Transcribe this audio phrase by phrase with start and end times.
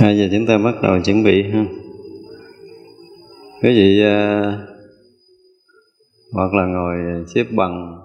[0.04, 1.64] Bây giờ chúng ta bắt đầu chuẩn bị ha.
[3.62, 4.54] Quý vị uh,
[6.32, 7.98] hoặc là ngồi xếp bằng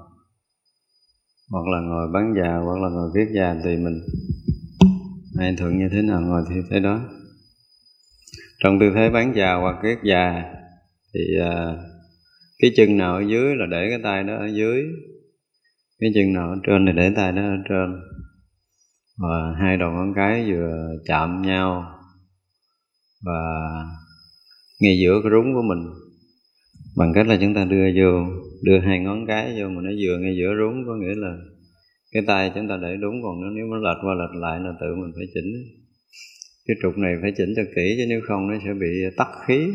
[1.51, 4.01] hoặc là ngồi bán già hoặc là ngồi viết già tùy mình.
[5.39, 6.99] Ai thuận như thế nào ngồi thì thế đó.
[8.63, 10.43] Trong tư thế bán già hoặc viết già
[11.13, 11.77] thì uh,
[12.59, 14.83] cái chân nào ở dưới là để cái tay đó ở dưới
[15.99, 18.01] cái chân nào ở trên thì để tay đó ở trên
[19.17, 21.91] và hai đầu ngón cái vừa chạm nhau
[23.25, 23.41] và
[24.79, 25.93] ngay giữa cái rúng của mình.
[26.97, 28.25] Bằng cách là chúng ta đưa vô,
[28.63, 31.37] đưa hai ngón cái vô mà nó vừa ngay giữa rúng, có nghĩa là
[32.11, 34.95] cái tay chúng ta để đúng, còn nếu nó lệch qua lệch lại là tự
[34.95, 35.53] mình phải chỉnh.
[36.67, 38.87] Cái trục này phải chỉnh cho kỹ, chứ nếu không nó sẽ bị
[39.17, 39.71] tắc khí.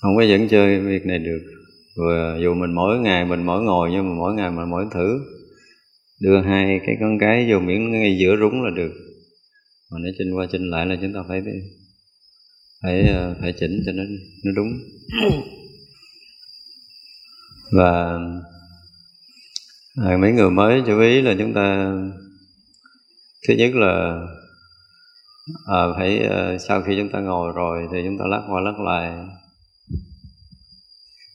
[0.00, 1.42] Không có dẫn chơi việc này được.
[1.98, 5.20] Vừa, dù mình mỗi ngày mình mỗi ngồi, nhưng mà mỗi ngày mình mỗi thử
[6.24, 8.92] đưa hai cái con cái vô miệng ngay giữa rúng là được.
[9.90, 11.42] Mà nó chinh qua chinh lại là chúng ta phải
[12.82, 14.02] phải ờ, phải chỉnh cho nó
[14.44, 14.72] nó đúng.
[17.72, 18.18] Và
[19.96, 21.94] à, mấy người mới chú ý là chúng ta
[23.48, 24.20] thứ nhất là
[25.66, 28.80] à, phải à, sau khi chúng ta ngồi rồi thì chúng ta lắc qua lắc
[28.80, 29.12] lại.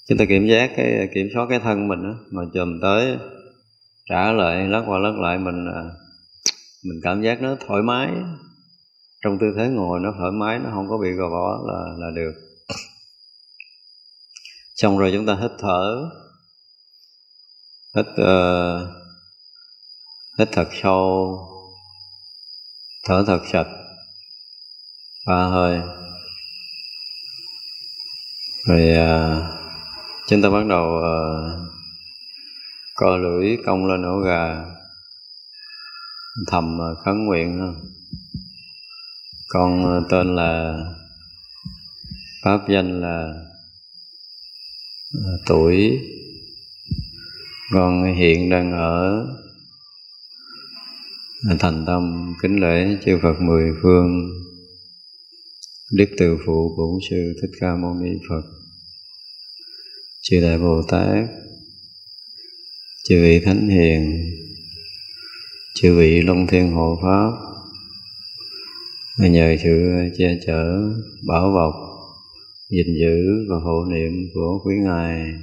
[0.07, 3.17] Chúng ta kiểm giác cái kiểm soát cái thân mình đó, mà chùm tới
[4.09, 5.83] trả lại lắc qua lắc lại mình à,
[6.83, 8.11] mình cảm giác nó thoải mái.
[9.23, 12.11] Trong tư thế ngồi nó thoải mái nó không có bị gò bó là là
[12.15, 12.33] được.
[14.75, 16.09] Xong rồi chúng ta hít thở.
[17.95, 18.89] Hít uh,
[20.39, 21.39] hít thật sâu.
[23.03, 23.67] Thở thật sạch.
[25.27, 25.81] Ba hơi.
[28.67, 29.43] Rồi uh,
[30.27, 31.68] chúng ta bắt đầu uh,
[32.99, 34.65] co lưỡi, cong lên ổ gà,
[36.47, 37.75] thầm ờ, khấn nguyện.
[39.47, 40.77] Con ờ, tên là
[42.43, 43.33] pháp danh là
[45.13, 45.99] ờ, tuổi.
[47.73, 49.27] Con hiện đang ở
[51.59, 54.29] thành tâm kính lễ chư Phật mười phương.
[55.91, 58.43] Đức Từ Phụ Bổn Sư Thích Ca Mâu Ni Phật.
[60.21, 61.29] Chư Đại Bồ Tát
[63.03, 64.31] chư vị thánh hiền,
[65.73, 67.31] chư vị long thiên hộ pháp
[69.17, 70.91] nhờ sự che chở,
[71.27, 71.73] bảo bọc,
[72.69, 75.33] gìn giữ và hộ niệm của quý ngài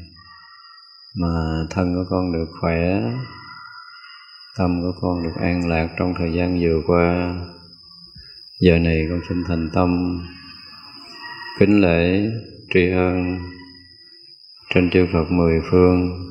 [1.15, 1.29] mà
[1.71, 3.03] thân của con được khỏe,
[4.59, 7.35] tâm của con được an lạc trong thời gian vừa qua.
[8.61, 10.21] Giờ này con xin thành tâm,
[11.59, 12.31] kính lễ
[12.75, 13.39] tri ân
[14.75, 16.26] trên chư Phật mười phương.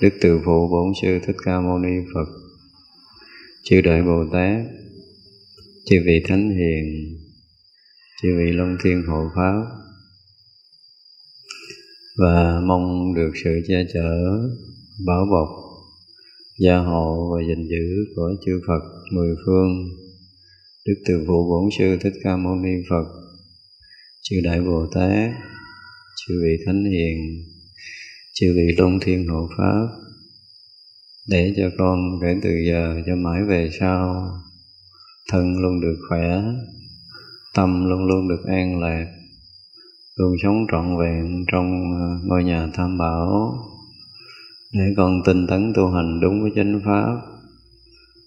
[0.00, 2.28] Đức Từ Phụ Bổn Sư Thích Ca Mâu Ni Phật,
[3.64, 4.60] Chư Đại Bồ Tát,
[5.84, 7.16] Chư vị Thánh Hiền,
[8.22, 9.62] Chư vị Long Thiên Hộ Pháp,
[12.16, 14.38] Và mong được sự che chở,
[15.06, 15.48] Bảo bọc,
[16.58, 19.88] Gia hộ và gìn giữ của chư Phật mười phương,
[20.86, 23.04] Đức Từ Phụ Bổn Sư Thích Ca Mâu Ni Phật,
[24.22, 25.30] Chư Đại Bồ Tát,
[26.16, 27.44] Chư vị Thánh Hiền
[28.34, 29.86] chư vị long thiên hộ pháp,
[31.28, 34.30] để cho con kể từ giờ cho mãi về sau,
[35.30, 36.42] thân luôn được khỏe,
[37.54, 39.06] tâm luôn luôn được an lạc,
[40.16, 43.58] luôn sống trọn vẹn trong à, ngôi nhà tham bảo.
[44.72, 47.20] Để con tinh tấn tu hành đúng với chánh pháp,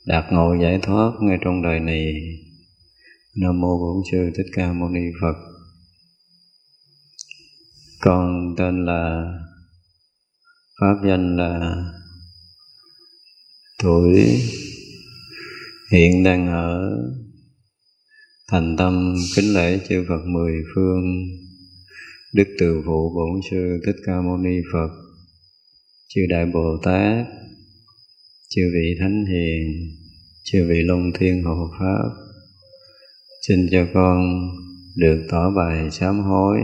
[0.06, 2.14] đạt ngộ giải thoát ngay trong đời này.
[3.36, 5.36] Nam mô bổn sư thích ca mâu ni phật.
[8.02, 9.34] Con tên là
[10.82, 11.84] pháp danh là
[13.84, 14.42] tuổi
[15.92, 16.98] hiện đang ở
[18.52, 21.04] thành tâm kính lễ chư Phật mười phương
[22.34, 24.90] Đức Từ Phụ Bổn Sư Thích Ca Mâu Ni Phật
[26.08, 27.26] Chư Đại Bồ Tát
[28.50, 29.68] Chư vị Thánh Hiền
[30.44, 32.10] Chư vị Long Thiên Hộ Pháp
[33.48, 34.50] Xin cho con
[34.96, 36.58] được tỏ bài sám hối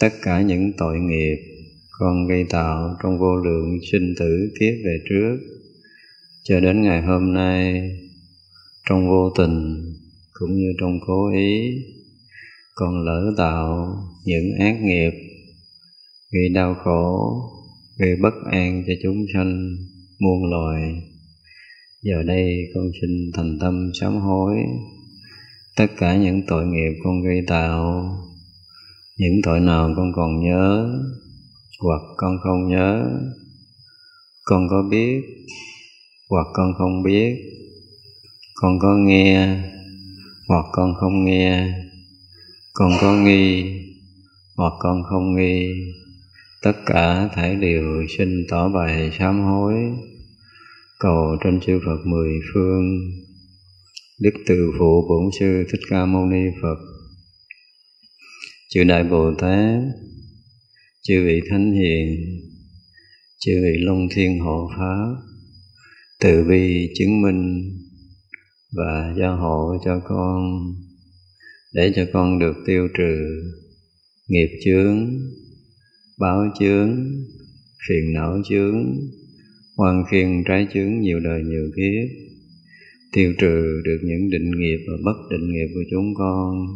[0.00, 1.49] Tất cả những tội nghiệp
[2.00, 5.36] con gây tạo trong vô lượng sinh tử kiếp về trước.
[6.42, 7.90] Cho đến ngày hôm nay,
[8.88, 9.84] trong vô tình
[10.32, 11.70] cũng như trong cố ý,
[12.74, 15.10] con lỡ tạo những ác nghiệp,
[16.32, 17.34] gây đau khổ,
[17.98, 19.76] gây bất an cho chúng sanh
[20.18, 21.02] muôn loài.
[22.02, 24.56] Giờ đây con xin thành tâm sám hối
[25.76, 28.04] tất cả những tội nghiệp con gây tạo,
[29.16, 30.90] những tội nào con còn nhớ
[31.80, 33.20] hoặc con không nhớ.
[34.44, 35.20] Con có biết
[36.30, 37.36] hoặc con không biết.
[38.54, 39.62] Con có nghe
[40.48, 41.74] hoặc con không nghe.
[42.72, 43.64] Con có nghi
[44.56, 45.72] hoặc con không nghi.
[46.62, 49.74] Tất cả thảy đều xin tỏ bày sám hối.
[50.98, 53.00] Cầu trên chư Phật mười phương.
[54.20, 56.76] Đức Từ Phụ Bổn Sư Thích Ca Mâu Ni Phật.
[58.68, 59.80] Chư Đại Bồ Tát
[61.02, 62.40] Chư vị Thánh Hiền,
[63.38, 65.14] Chư vị Long Thiên Hộ Pháp
[66.20, 67.72] Từ bi chứng minh
[68.72, 70.60] Và gia hộ cho con,
[71.72, 73.42] Để cho con được tiêu trừ
[74.28, 75.08] Nghiệp chướng,
[76.18, 76.96] Báo chướng,
[77.88, 78.96] Phiền não chướng
[79.76, 82.16] Hoàn khiên trái chướng nhiều đời nhiều kiếp,
[83.12, 86.66] tiêu trừ được những định nghiệp và bất định nghiệp của chúng con,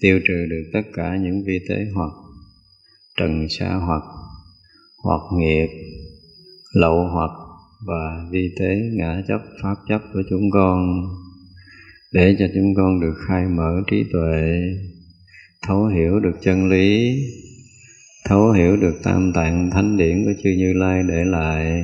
[0.00, 2.23] tiêu trừ được tất cả những vi tế hoặc
[3.18, 4.02] trần xa hoặc
[5.02, 5.68] hoặc nghiệp,
[6.72, 7.30] lậu hoặc
[7.86, 11.02] và vi tế ngã chấp, pháp chấp của chúng con.
[12.12, 14.60] Để cho chúng con được khai mở trí tuệ,
[15.66, 17.16] thấu hiểu được chân lý,
[18.28, 21.82] thấu hiểu được tam tạng thánh điển của chư như lai để lại,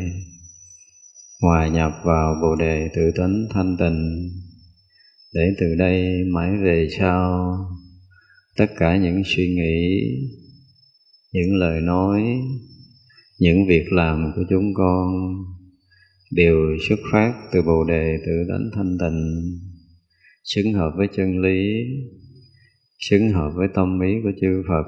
[1.42, 4.30] hòa nhập vào bồ đề tự tánh thanh tịnh.
[5.34, 7.56] Để từ đây mãi về sau,
[8.56, 10.00] tất cả những suy nghĩ
[11.32, 12.22] những lời nói,
[13.38, 15.34] những việc làm của chúng con
[16.30, 19.42] đều xuất phát từ bồ đề tự tánh thanh tịnh,
[20.44, 21.84] xứng hợp với chân lý,
[22.98, 24.86] xứng hợp với tâm ý của chư phật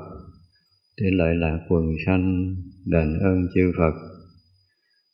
[1.00, 2.54] để lợi lạc quần sanh
[2.84, 3.94] đền ơn chư phật.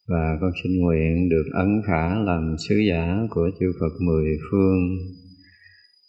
[0.08, 4.78] Và con xin nguyện được ấn khả làm sứ giả của chư Phật mười phương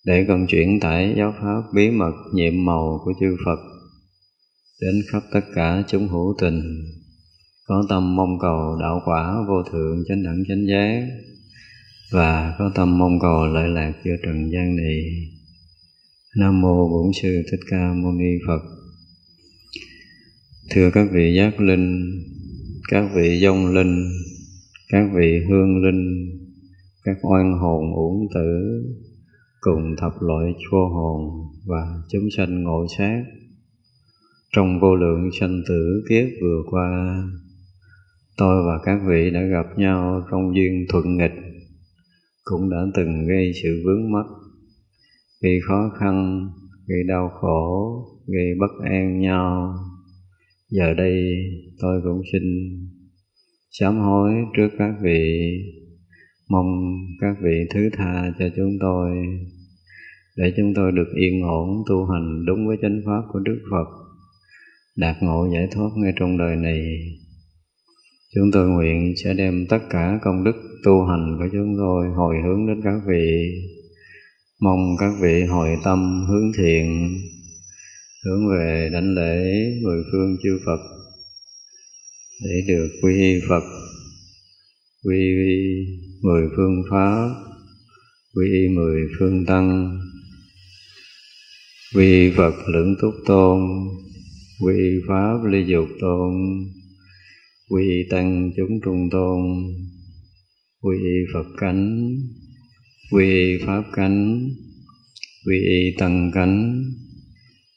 [0.05, 3.68] để con chuyển tải giáo pháp bí mật nhiệm màu của chư Phật
[4.81, 6.61] đến khắp tất cả chúng hữu tình,
[7.67, 11.07] có tâm mong cầu đạo quả vô thượng chánh đẳng chánh giác,
[12.11, 15.03] và có tâm mong cầu lợi lạc giữa trần gian này.
[16.37, 18.61] Nam mô bổn sư thích ca mâu ni phật.
[20.69, 22.11] Thưa các vị giác linh,
[22.89, 24.09] các vị dông linh,
[24.89, 26.29] các vị hương linh,
[27.03, 28.83] các oan hồn uổng tử,
[29.59, 31.29] cùng thập loại vô hồn
[31.65, 33.23] và chúng sanh ngộ sát
[34.55, 37.23] trong vô lượng sanh tử kiếp vừa qua,
[38.37, 41.35] tôi và các vị đã gặp nhau trong duyên thuận nghịch,
[42.43, 44.25] cũng đã từng gây sự vướng mắc,
[45.41, 46.47] gây khó khăn,
[46.87, 49.75] gây đau khổ, gây bất an nhau.
[50.69, 51.23] Giờ đây
[51.79, 52.43] tôi cũng xin
[53.71, 55.49] sám hối trước các vị,
[56.49, 56.67] mong
[57.21, 59.11] các vị thứ tha cho chúng tôi,
[60.37, 63.98] để chúng tôi được yên ổn tu hành đúng với chánh pháp của Đức Phật
[64.99, 66.79] đạt ngộ giải thoát ngay trong đời này.
[68.35, 70.55] Chúng tôi nguyện sẽ đem tất cả công đức
[70.85, 73.51] tu hành của chúng tôi hồi hướng đến các vị.
[74.61, 77.17] Mong các vị hồi tâm hướng thiện
[78.25, 79.43] hướng về đảnh lễ
[79.83, 80.79] mười phương chư Phật
[82.43, 83.63] để được quy y Phật,
[85.03, 85.85] quy y
[86.21, 87.29] mười phương Pháp,
[88.35, 89.99] quy y mười phương Tăng,
[91.95, 93.59] quy y Phật lưỡng túc tôn,
[94.61, 96.33] quy Pháp ly dục tôn,
[97.69, 99.41] quy Tăng chúng trung tôn,
[100.81, 100.97] quy
[101.33, 102.09] Phật cánh,
[103.11, 104.49] quy Pháp cánh,
[105.45, 106.83] quy Tăng cánh,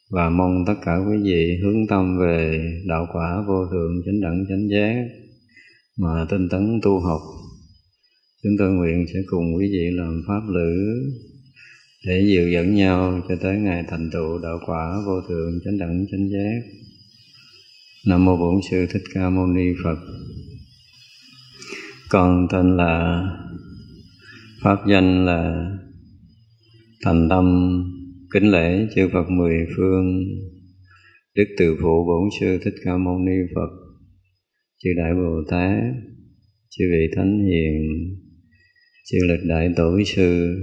[0.09, 4.45] và mong tất cả quý vị hướng tâm về đạo quả vô thượng chánh đẳng
[4.49, 5.07] chánh giác
[5.97, 7.21] mà tinh tấn tu học.
[8.43, 10.73] Chúng tôi nguyện sẽ cùng quý vị làm pháp lữ
[12.05, 16.05] để dìu dẫn nhau cho tới ngày thành tựu đạo quả vô thượng chánh đẳng
[16.11, 16.82] chánh giác
[18.07, 19.97] nam mô bổn sư thích ca mâu ni phật.
[22.09, 23.23] Con tên là
[24.61, 25.71] pháp danh là
[27.05, 27.45] thành tâm
[28.33, 30.23] kính lễ chư Phật mười phương
[31.35, 33.69] Đức Từ Phụ Bổn Sư Thích Ca Mâu Ni Phật.
[34.83, 35.83] Chư Đại Bồ Tát,
[36.69, 37.81] chư vị Thánh Hiền,
[39.05, 40.55] chư Lịch Đại Tổ Sư,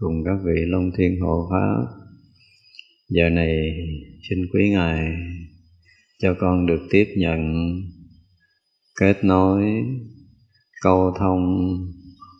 [0.00, 1.82] cùng các vị Long Thiên Hộ Pháp.
[3.08, 3.56] Giờ này,
[4.28, 5.14] xin quý Ngài
[6.22, 7.72] cho con được tiếp nhận,
[9.00, 9.64] kết nối,
[10.82, 11.68] câu thông,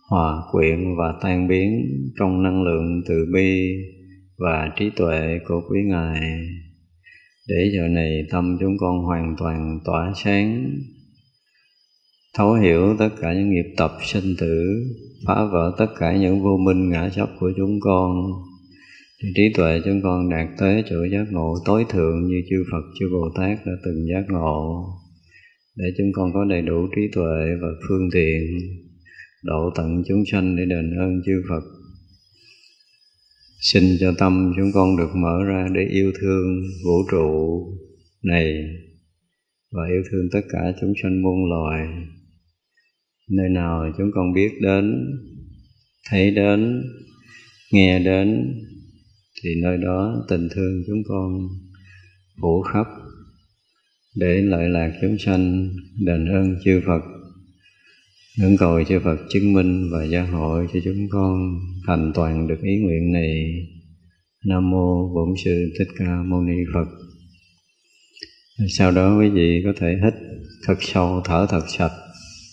[0.08, 1.82] hòa quyện và tan biến
[2.18, 3.72] trong năng lượng từ bi
[4.38, 6.20] và trí tuệ của quý ngài.
[7.48, 10.76] Để giờ này tâm chúng con hoàn toàn tỏa sáng,
[12.34, 14.84] thấu hiểu tất cả những nghiệp tập sinh tử,
[15.26, 18.32] phá vỡ tất cả những vô minh ngã chấp của chúng con
[19.34, 23.06] trí tuệ chúng con đạt tới chỗ giác ngộ tối thượng như chư Phật, chư
[23.12, 24.86] Bồ Tát đã từng giác ngộ.
[25.76, 28.42] Để chúng con có đầy đủ trí tuệ và phương tiện,
[29.42, 31.62] độ tận chúng sanh để đền ơn chư Phật.
[33.60, 37.60] Xin cho tâm chúng con được mở ra để yêu thương vũ trụ
[38.22, 38.54] này
[39.72, 41.86] và yêu thương tất cả chúng sanh muôn loài.
[43.30, 45.06] Nơi nào chúng con biết đến,
[46.10, 46.82] thấy đến,
[47.72, 48.54] nghe đến
[49.44, 51.48] thì nơi đó tình thương chúng con
[52.40, 52.86] phủ khắp,
[54.16, 55.68] để lợi lạc chúng sanh,
[56.04, 57.02] đền ơn chư Phật.
[58.38, 62.60] Ngưỡng cầu chư Phật chứng minh và gia hội cho chúng con thành toàn được
[62.62, 63.54] ý nguyện này,
[64.44, 66.88] Nam mô Bổn sư Thích Ca Mâu Ni Phật.
[68.68, 70.14] Sau đó quý vị có thể hít
[70.66, 71.92] thật sâu, thở thật sạch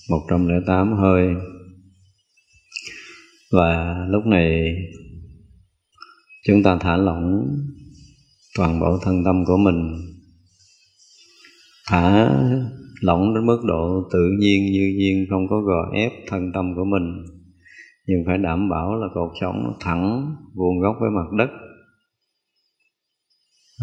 [0.10, 1.27] 108 hơi.
[3.51, 4.75] Và lúc này
[6.48, 7.48] chúng ta thả lỏng
[8.58, 9.91] toàn bộ thân tâm của mình.
[11.89, 12.29] Thả
[13.01, 16.86] lỏng đến mức độ tự nhiên như nhiên, không có gò ép thân tâm của
[16.86, 17.25] mình.
[18.08, 21.50] Nhưng phải đảm bảo là cột sống thẳng vuông góc với mặt đất.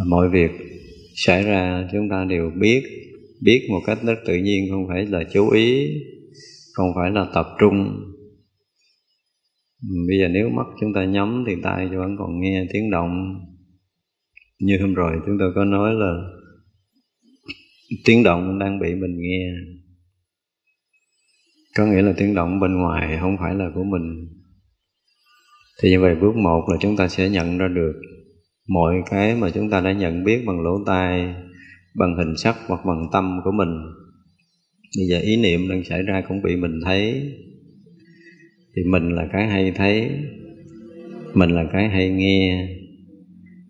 [0.07, 0.51] Mọi việc
[1.15, 2.83] xảy ra chúng ta đều biết
[3.41, 5.89] biết một cách rất tự nhiên, không phải là chú ý,
[6.73, 8.03] không phải là tập trung
[10.09, 13.35] bây giờ nếu mắt chúng ta nhắm thì tai vẫn còn nghe tiếng động.
[14.61, 16.15] Như hôm rồi chúng tôi có nói là
[18.05, 19.53] tiếng động đang bị mình nghe.
[21.77, 24.29] Có nghĩa là tiếng động bên ngoài, không phải là của mình.
[25.83, 27.93] Thì như vậy bước một là chúng ta sẽ nhận ra được
[28.69, 31.35] mọi cái mà chúng ta đã nhận biết bằng lỗ tai,
[31.95, 33.69] bằng hình sắc hoặc bằng tâm của mình.
[34.99, 37.33] Bây giờ ý niệm đang xảy ra cũng bị mình thấy
[38.77, 40.11] thì mình là cái hay thấy,
[41.35, 42.69] mình là cái hay nghe.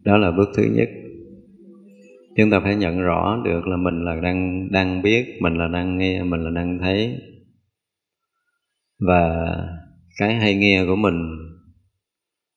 [0.05, 0.89] Đó là bước thứ nhất.
[2.37, 5.99] Chúng ta phải nhận rõ được là mình là đang đang biết, mình là đang
[5.99, 7.19] nghe, mình là đang thấy.
[9.07, 9.47] Và
[10.19, 11.23] cái hay nghe của mình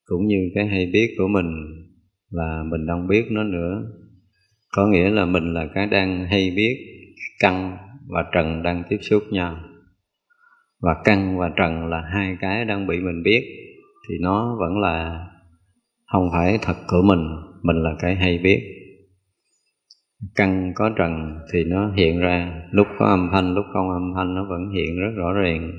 [0.06, 1.46] cũng như cái hay biết của mình
[2.29, 3.84] là mình đang biết nó nữa.
[4.75, 6.77] Có nghĩa là mình là cái đang hay biết
[7.39, 7.77] căn
[8.08, 9.60] và trần đang tiếp xúc nhau
[10.81, 13.41] và căn và trần là hai cái đang bị mình biết,
[14.09, 15.27] thì nó vẫn là
[16.05, 17.27] không phải thật của mình
[17.63, 18.62] mình là cái hay biết.
[20.36, 24.36] Căn có trần thì nó hiện ra, lúc có âm thanh, lúc không âm thanh
[24.36, 25.71] nó vẫn hiện rất rõ ràng.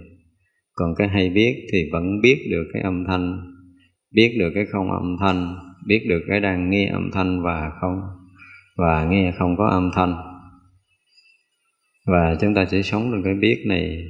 [0.75, 3.40] Còn cái hay biết thì vẫn biết được cái âm thanh,
[4.14, 8.00] biết được cái không âm thanh, biết được cái đang nghe âm thanh và không,
[8.76, 10.14] và nghe không có âm thanh.
[12.07, 14.04] Và chúng ta chỉ sống được cái biết này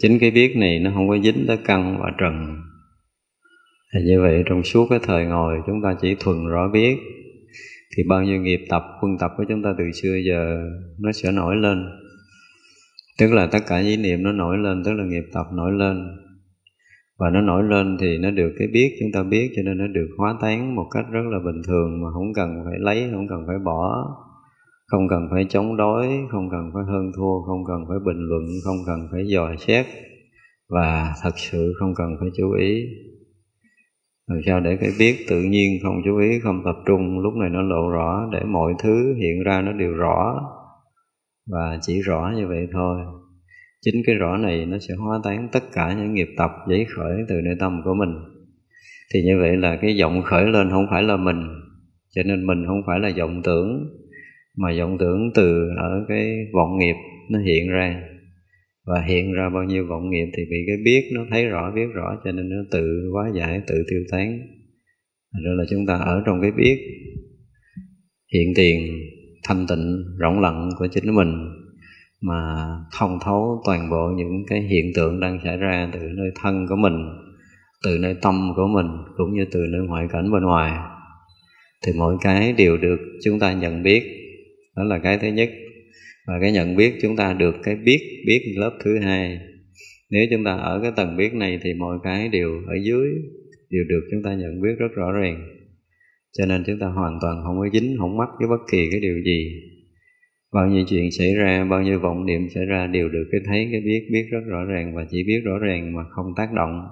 [0.00, 2.56] chính cái biết này nó không có dính tới căn và trần.
[3.94, 6.96] Thì như vậy trong suốt cái thời ngồi chúng ta chỉ thuần rõ biết
[7.96, 10.58] thì bao nhiêu nghiệp tập, quân tập của chúng ta từ xưa giờ
[10.98, 11.86] nó sẽ nổi lên.
[13.18, 16.16] Tức là tất cả ý niệm nó nổi lên, tức là nghiệp tập nổi lên.
[17.18, 19.86] Và nó nổi lên thì nó được cái biết, chúng ta biết cho nên nó
[19.86, 23.28] được hóa tán một cách rất là bình thường mà không cần phải lấy, không
[23.28, 24.06] cần phải bỏ
[24.86, 28.42] không cần phải chống đối, không cần phải hơn thua, không cần phải bình luận,
[28.64, 29.86] không cần phải dò xét.
[30.68, 32.84] Và thật sự không cần phải chú ý.
[34.26, 37.50] Làm sao để cái biết tự nhiên không chú ý, không tập trung, lúc này
[37.50, 40.40] nó lộ rõ, để mọi thứ hiện ra nó đều rõ.
[41.50, 43.00] Và chỉ rõ như vậy thôi.
[43.80, 47.16] Chính cái rõ này nó sẽ hóa tán tất cả những nghiệp tập dấy khởi
[47.28, 48.14] từ nơi tâm của mình.
[49.14, 51.48] Thì như vậy là cái giọng khởi lên không phải là mình,
[52.14, 53.88] cho nên mình không phải là vọng tưởng
[54.56, 56.96] mà vọng tưởng từ ở cái vọng nghiệp
[57.30, 58.02] nó hiện ra.
[58.86, 61.86] Và hiện ra bao nhiêu vọng nghiệp thì bị cái biết, nó thấy rõ, biết
[61.94, 64.38] rõ, cho nên nó tự hóa giải, tự tiêu tán.
[65.44, 66.78] Rồi là chúng ta ở trong cái biết,
[68.34, 68.98] hiện tiền,
[69.44, 71.32] thanh tịnh rộng lặng của chính mình,
[72.20, 72.66] mà
[72.98, 76.76] thông thấu toàn bộ những cái hiện tượng đang xảy ra từ nơi thân của
[76.76, 77.06] mình,
[77.84, 78.86] từ nơi tâm của mình,
[79.16, 80.72] cũng như từ nơi ngoại cảnh bên ngoài.
[81.86, 84.02] Thì mỗi cái đều được chúng ta nhận biết
[84.76, 85.50] đó là cái thứ nhất.
[86.26, 89.38] Và cái nhận biết chúng ta được cái biết biết lớp thứ hai.
[90.10, 93.08] Nếu chúng ta ở cái tầng biết này thì mọi cái đều ở dưới,
[93.70, 95.48] đều được chúng ta nhận biết rất rõ ràng.
[96.38, 99.00] Cho nên chúng ta hoàn toàn không có dính, không mắc với bất kỳ cái
[99.00, 99.62] điều gì.
[100.52, 103.68] Bao nhiêu chuyện xảy ra, bao nhiêu vọng niệm xảy ra đều được cái thấy,
[103.72, 106.88] cái biết biết rất rõ ràng và chỉ biết rõ ràng mà không tác động.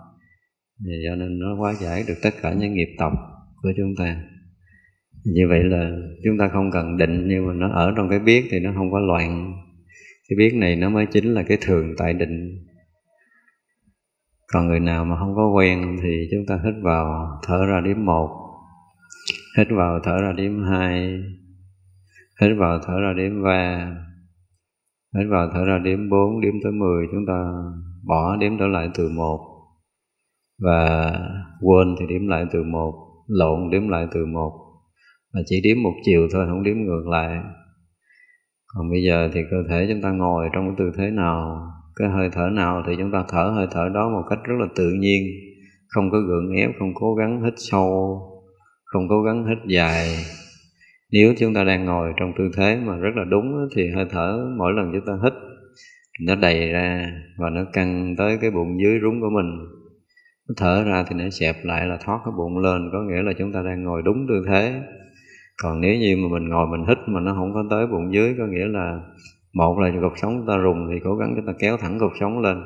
[0.86, 3.12] Thì cho nên nó hóa giải được tất cả những nghiệp tập
[3.62, 4.22] của chúng ta
[5.24, 5.90] như vậy là
[6.24, 8.92] chúng ta không cần định, nhưng mà nó ở trong cái biết thì nó không
[8.92, 9.52] có loạn.
[10.28, 12.64] Cái biết này nó mới chính là cái thường tại định.
[14.52, 18.04] Còn người nào mà không có quen thì chúng ta hít vào, thở ra điểm
[18.04, 18.30] một,
[19.58, 21.20] hít vào, thở ra điểm hai,
[22.40, 23.92] hít vào, thở ra điểm ba,
[25.18, 27.52] hít vào, thở ra điểm bốn, điểm tới mười, chúng ta
[28.04, 29.40] bỏ điểm trở lại từ một.
[30.58, 31.12] Và
[31.60, 32.94] quên thì điểm lại từ một,
[33.26, 34.63] lộn điểm lại từ một
[35.34, 37.38] mà chỉ đếm một chiều thôi, không đếm ngược lại.
[38.66, 42.08] Còn bây giờ thì cơ thể chúng ta ngồi trong cái tư thế nào, cái
[42.08, 44.90] hơi thở nào thì chúng ta thở hơi thở đó một cách rất là tự
[44.92, 45.22] nhiên.
[45.88, 48.20] Không có gượng ép, không cố gắng hít sâu,
[48.84, 50.08] không cố gắng hít dài.
[51.12, 54.46] Nếu chúng ta đang ngồi trong tư thế mà rất là đúng thì hơi thở
[54.58, 55.32] mỗi lần chúng ta hít,
[56.20, 57.06] nó đầy ra
[57.38, 59.58] và nó căng tới cái bụng dưới rúng của mình.
[60.48, 63.32] Nó thở ra thì nó xẹp lại là thoát cái bụng lên, có nghĩa là
[63.38, 64.82] chúng ta đang ngồi đúng tư thế
[65.62, 68.34] còn nếu như mà mình ngồi mình hít mà nó không có tới bụng dưới,
[68.38, 69.00] có nghĩa là
[69.52, 72.12] một là cột sống chúng ta rùng thì cố gắng chúng ta kéo thẳng cột
[72.20, 72.62] sống lên.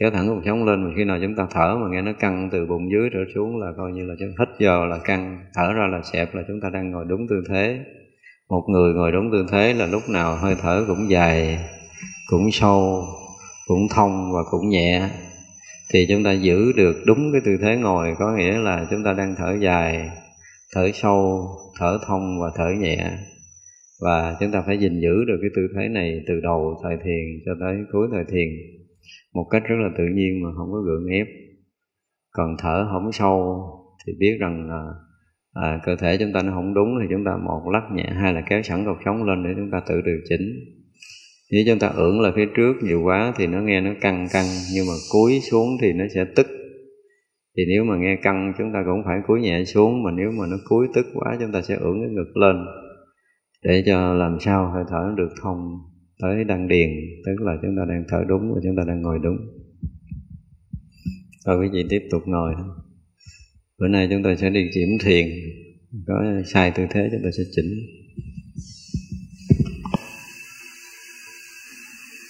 [0.00, 2.48] Kéo thẳng cột sống lên mà khi nào chúng ta thở mà nghe nó căng
[2.52, 5.72] từ bụng dưới trở xuống là coi như là chúng hít vào là căng, thở
[5.72, 7.78] ra là xẹp, là chúng ta đang ngồi đúng tư thế.
[8.50, 11.58] Một người ngồi đúng tư thế là lúc nào hơi thở cũng dài,
[12.30, 13.04] cũng sâu,
[13.66, 15.10] cũng thông và cũng nhẹ.
[15.92, 19.12] Thì chúng ta giữ được đúng cái tư thế ngồi, có nghĩa là chúng ta
[19.12, 20.10] đang thở dài
[20.74, 21.46] thở sâu
[21.78, 23.10] thở thông và thở nhẹ.
[24.00, 27.24] Và chúng ta phải gìn giữ được cái tư thế này từ đầu thời thiền
[27.46, 28.48] cho tới cuối thời thiền
[29.34, 31.26] một cách rất là tự nhiên mà không có gượng ép.
[32.30, 33.62] Còn thở không sâu
[34.06, 34.82] thì biết rằng là
[35.52, 38.34] à, cơ thể chúng ta nó không đúng thì chúng ta một lắc nhẹ hai
[38.34, 40.40] là kéo sẵn cột sống lên để chúng ta tự điều chỉnh.
[41.52, 44.46] Nếu chúng ta ưỡn là phía trước nhiều quá thì nó nghe nó căng căng
[44.74, 46.46] nhưng mà cúi xuống thì nó sẽ tức
[47.56, 50.46] thì nếu mà nghe căng, chúng ta cũng phải cúi nhẹ xuống, mà nếu mà
[50.50, 52.56] nó cúi tức quá, chúng ta sẽ ưỡn cái ngực lên
[53.64, 55.78] để cho làm sao hơi thở nó được thông
[56.22, 56.90] tới đăng điền,
[57.26, 59.36] tức là chúng ta đang thở đúng và chúng ta đang ngồi đúng.
[61.46, 62.54] Rồi quý vị tiếp tục ngồi.
[63.78, 65.26] Bữa nay chúng ta sẽ đi kiểm thiền,
[66.06, 67.66] có sai tư thế chúng ta sẽ chỉnh.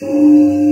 [0.01, 0.70] Thank you.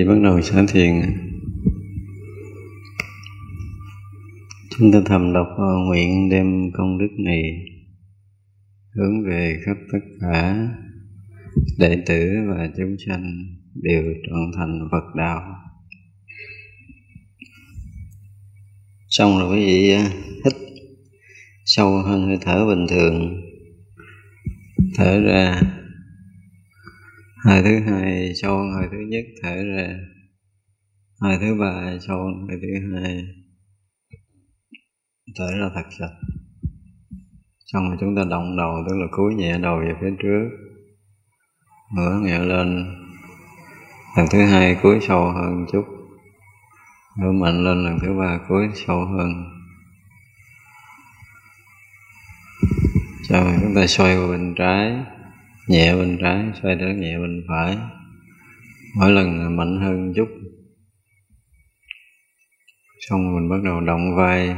[0.00, 0.94] Vị bắt đầu sẵn thiền
[4.70, 5.46] Chúng ta thầm đọc
[5.86, 7.42] nguyện đem công đức này
[8.94, 10.68] hướng về khắp tất cả
[11.78, 15.40] đệ tử và chúng sanh đều trọn thành Phật đạo.
[19.08, 19.96] Xong rồi quý vị
[20.44, 20.54] hít
[21.64, 23.42] sâu hơn hơi thở bình thường,
[24.96, 25.60] thở ra
[27.44, 29.88] hơi thứ hai sâu hơi thứ nhất thở ra.
[31.20, 33.24] Hơi thứ ba sâu hơi thứ hai
[35.36, 36.30] thở ra thật sạch
[37.72, 40.48] xong rồi chúng ta động đầu, tức là cúi nhẹ đầu về phía trước.
[41.96, 42.96] Ngửa nhẹ lên.
[44.16, 45.84] Lần thứ hai cúi sâu hơn chút.
[47.16, 49.28] Ngửa mạnh lên, lần thứ ba cúi sâu hơn.
[53.28, 55.04] Xong rồi chúng ta xoay qua bên trái
[55.70, 57.76] nhẹ bên trái xoay trở nhẹ bên phải.
[58.96, 60.28] Mỗi lần mạnh hơn chút.
[63.08, 64.56] Xong mình bắt đầu động vai.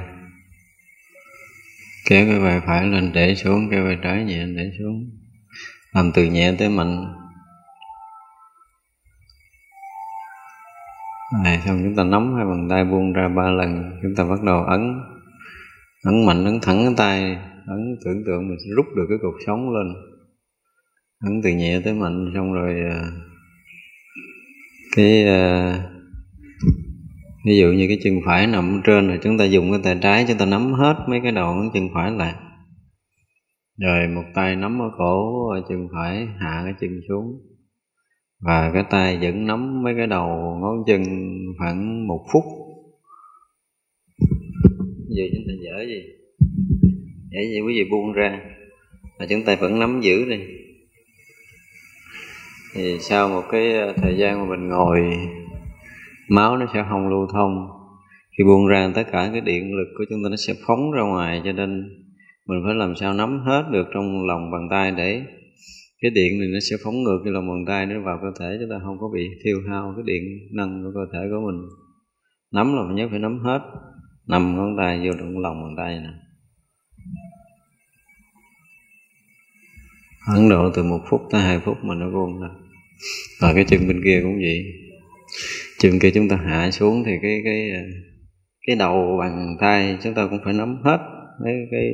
[2.08, 5.10] Kéo cái vai phải lên, để xuống, cái vai trái nhẹ để xuống.
[5.92, 7.14] Làm từ nhẹ tới mạnh.
[11.44, 13.98] Này, xong chúng ta nắm hai bàn tay buông ra ba lần.
[14.02, 14.80] Chúng ta bắt đầu ấn.
[16.04, 17.36] Ấn mạnh, ấn thẳng cái tay.
[17.66, 20.11] Ấn tưởng tượng mình sẽ rút được cái cột sống lên
[21.22, 23.02] ấn từ nhẹ tới mạnh, xong rồi à,
[24.96, 25.74] cái à,
[27.46, 30.24] ví dụ như cái chân phải nằm trên rồi chúng ta dùng cái tay trái
[30.28, 32.34] chúng ta nắm hết mấy cái đầu ngón chân phải lại.
[33.78, 37.40] Rồi một tay nắm ở cổ chân phải, hạ cái chân xuống.
[38.40, 40.28] Và cái tay vẫn nắm mấy cái đầu
[40.60, 41.02] ngón chân
[41.58, 42.44] khoảng một phút.
[45.08, 46.02] Giờ chúng ta dở gì?
[47.30, 47.60] Dở gì?
[47.60, 48.40] Quý vị buông ra.
[49.18, 50.38] Và chúng ta vẫn nắm giữ đi
[52.74, 55.00] thì sau một cái ờ, thời gian mà mình ngồi,
[56.28, 57.68] máu nó sẽ không lưu thông.
[58.38, 61.02] Khi buông ra tất cả cái điện lực của chúng ta nó sẽ phóng ra
[61.02, 61.88] ngoài, cho nên
[62.46, 65.22] mình phải làm sao nắm hết được trong lòng bàn tay để
[66.02, 68.56] cái điện này nó sẽ phóng ngược cái lòng bàn tay nó vào cơ thể
[68.60, 71.68] chúng ta không có bị thiêu hao cái điện năng của cơ thể của mình.
[72.52, 73.60] Nắm là mình nhớ phải nắm hết,
[74.26, 76.10] nằm ngón tay vô trong lòng bàn tay nè.
[80.36, 82.48] Ấn độ từ một phút tới hai phút mà nó buông ra
[83.40, 84.64] và cái chân bên kia cũng vậy.
[85.78, 87.82] Chân kia chúng ta hạ xuống thì cái cái ờ,
[88.66, 90.98] cái đầu bàn tay chúng ta cũng phải nắm hết
[91.44, 91.92] mấy cái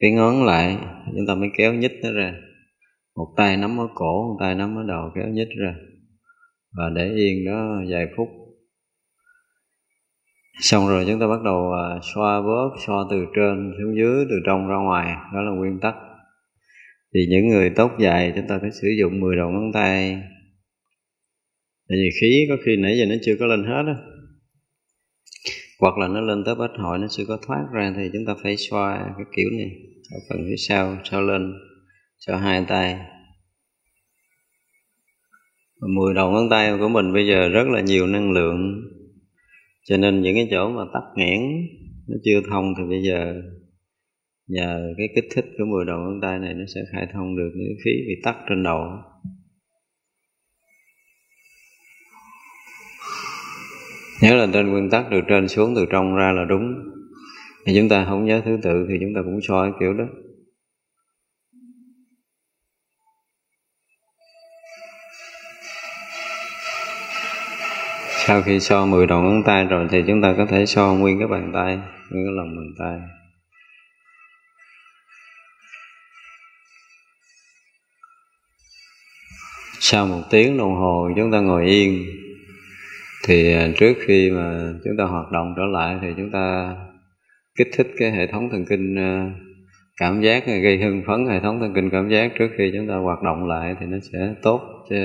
[0.00, 0.76] cái ngón lại.
[1.16, 2.34] Chúng ta mới kéo nhích nó ra.
[3.16, 5.74] Một tay nắm ở cổ, một tay nắm ở đầu, kéo nhích ra.
[6.76, 8.28] Và để yên đó vài phút.
[10.60, 14.36] Xong rồi chúng ta bắt đầu ờ, xoa bóp, xoa từ trên xuống dưới, từ
[14.46, 15.16] trong ra ngoài.
[15.34, 15.94] Đó là nguyên tắc
[17.14, 20.10] thì những người tóc dài chúng ta phải sử dụng 10 đầu ngón tay.
[21.88, 23.94] Tại vì khí có khi nãy giờ nó chưa có lên hết á.
[25.80, 28.34] Hoặc là nó lên tới bách hội, nó chưa có thoát ra thì chúng ta
[28.42, 29.70] phải xoa cái kiểu này,
[30.10, 31.52] ở phần phía sau sau lên
[32.18, 32.98] cho hai tay.
[35.80, 38.80] Mười đầu ngón tay của mình bây giờ rất là nhiều năng lượng.
[39.84, 41.40] Cho nên những cái chỗ mà tắc nghẽn
[42.08, 43.42] nó chưa thông thì bây giờ
[44.48, 47.50] nhờ cái kích thích của mười đầu ngón tay này nó sẽ khai thông được
[47.54, 48.78] những khí bị tắc trên đầu.
[54.22, 56.74] Nhớ là trên nguyên tắc từ trên xuống, từ trong ra là đúng,
[57.66, 60.04] thì chúng ta không nhớ thứ tự thì chúng ta cũng soi kiểu đó.
[68.26, 71.18] Sau khi so 10 đầu ngón tay rồi thì chúng ta có thể so nguyên
[71.18, 71.78] cái bàn tay,
[72.10, 73.00] nguyên cái lòng bàn tay.
[79.80, 82.04] Sau một tiếng đồng hồ chúng ta ngồi yên,
[83.26, 86.76] thì à, trước khi mà chúng ta hoạt động trở lại thì chúng ta
[87.58, 89.30] kích thích cái hệ thống thần kinh à,
[90.00, 92.88] cảm giác à, gây hưng phấn hệ thống thần kinh cảm giác trước khi chúng
[92.88, 94.60] ta hoạt động lại thì nó sẽ tốt
[94.90, 94.96] cho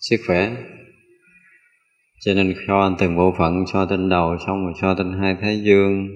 [0.00, 0.50] sức khỏe.
[2.24, 5.62] Cho nên cho từng bộ phận, cho trên đầu xong rồi cho trên hai thái
[5.62, 6.08] dương,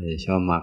[0.00, 0.62] rồi cho mặt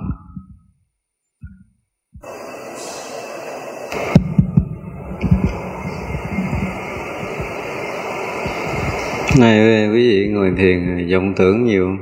[9.39, 11.97] này, quý vị ngồi thiền, vọng tưởng nhiều.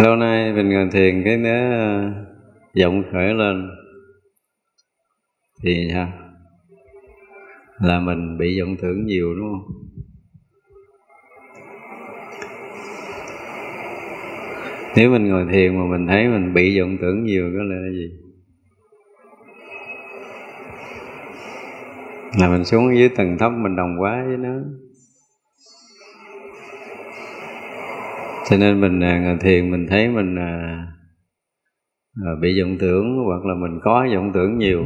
[0.00, 2.12] Lâu nay mình ngồi thiền, cái nó ờ,
[2.80, 3.70] vọng khởi lên.
[5.62, 6.08] Thì sao
[7.80, 9.76] là mình bị vọng tưởng nhiều, đúng không?
[14.96, 18.25] Nếu mình ngồi thiền mà mình thấy mình bị vọng tưởng nhiều, có là gì?
[22.38, 24.54] Là mình xuống dưới tầng thấp mình đồng quá với nó.
[28.50, 30.86] Cho nên mình à, ngồi thiền mình thấy mình à,
[32.26, 34.84] à, bị vọng tưởng hoặc là mình có vọng tưởng nhiều.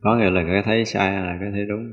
[0.00, 1.90] Có nghĩa là cái thấy sai là cái thấy đúng.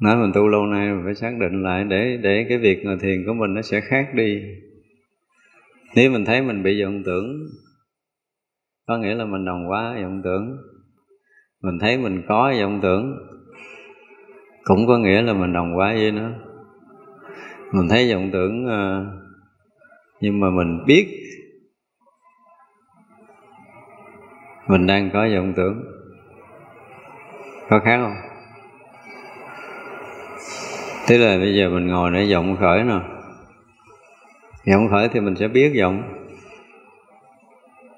[0.00, 2.96] Nói mình tu lâu nay mình phải xác định lại để để cái việc ngồi
[3.00, 4.42] thiền của mình nó sẽ khác đi.
[5.94, 7.26] Nếu mình thấy mình bị vọng tưởng
[8.86, 10.56] có nghĩa là mình đồng quá vọng tưởng
[11.64, 13.18] mình thấy mình có vọng tưởng.
[14.64, 16.28] Cũng có nghĩa là mình đồng quá với nó.
[17.72, 19.06] Mình thấy vọng tưởng ờ,
[20.20, 21.06] nhưng mà mình biết
[24.68, 25.84] mình đang có vọng tưởng.
[27.68, 28.14] Có khác không?
[31.08, 32.98] Tức là bây giờ mình ngồi để vọng khởi nè
[34.72, 36.02] vọng khởi thì mình sẽ biết vọng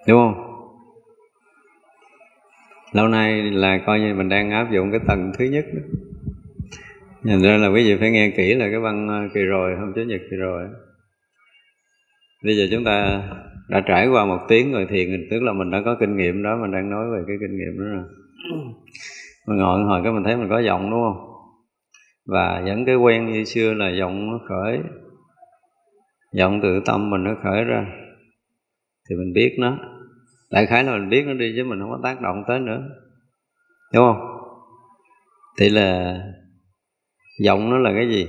[0.06, 0.45] đúng không?
[2.92, 5.80] Lâu nay là coi như mình đang áp dụng cái tầng thứ nhất đó.
[7.22, 9.92] Nhìn ra là quý vị phải nghe kỹ là cái băng ờ, kỳ rồi, hôm
[9.94, 10.68] chủ nhật kỳ rồi.
[12.44, 13.22] Bây giờ chúng ta
[13.68, 16.58] đã trải qua một tiếng rồi thiền, tức là mình đã có kinh nghiệm đó,
[16.62, 18.04] mình đang nói về cái kinh nghiệm đó rồi.
[19.46, 21.26] Mình ngồi hồi cái mình thấy mình có giọng đúng không?
[22.26, 24.78] Và vẫn cái quen như xưa là giọng nó khởi,
[26.32, 27.86] giọng tự tâm mình nó khởi ra,
[29.08, 29.78] thì mình biết nó
[30.50, 32.82] đại khái là mình biết nó đi chứ mình không có tác động tới nữa.
[33.94, 34.26] Đúng không?
[35.60, 36.20] Thì là
[37.44, 38.26] giọng nó là cái gì?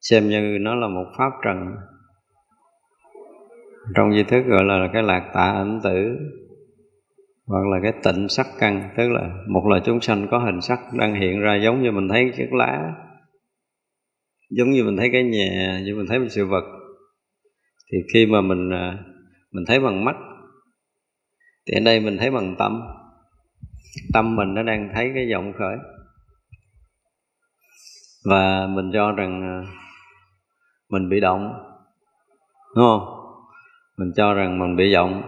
[0.00, 1.74] Xem như nó là một pháp trần.
[3.96, 6.16] Trong di thức gọi là cái lạc tạ ảnh tử,
[7.46, 10.78] hoặc là cái tịnh sắc căn, tức là một loài chúng sanh có hình sắc
[10.92, 12.92] đang hiện ra giống như mình thấy chiếc lá,
[14.50, 16.64] giống như mình thấy cái nhà như mình thấy một sự vật.
[17.92, 18.98] Thì khi mà mình à,
[19.52, 20.16] mình thấy bằng mắt
[21.66, 22.82] thì ở đây mình thấy bằng tâm.
[24.12, 25.76] Tâm mình nó đang thấy cái vọng khởi.
[28.24, 29.54] Và mình cho rằng à,
[30.90, 31.52] mình bị động.
[32.76, 33.08] Đúng không?
[33.96, 35.22] Mình cho rằng mình bị vọng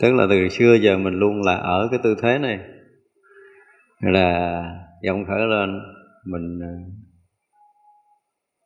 [0.00, 2.58] tức là từ xưa giờ mình luôn là ở cái tư thế này.
[4.00, 4.62] Là
[5.06, 5.80] vọng khởi lên,
[6.24, 6.72] mình à,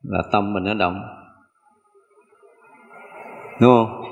[0.03, 1.01] là tâm mình nó động.
[3.61, 4.12] Đúng không?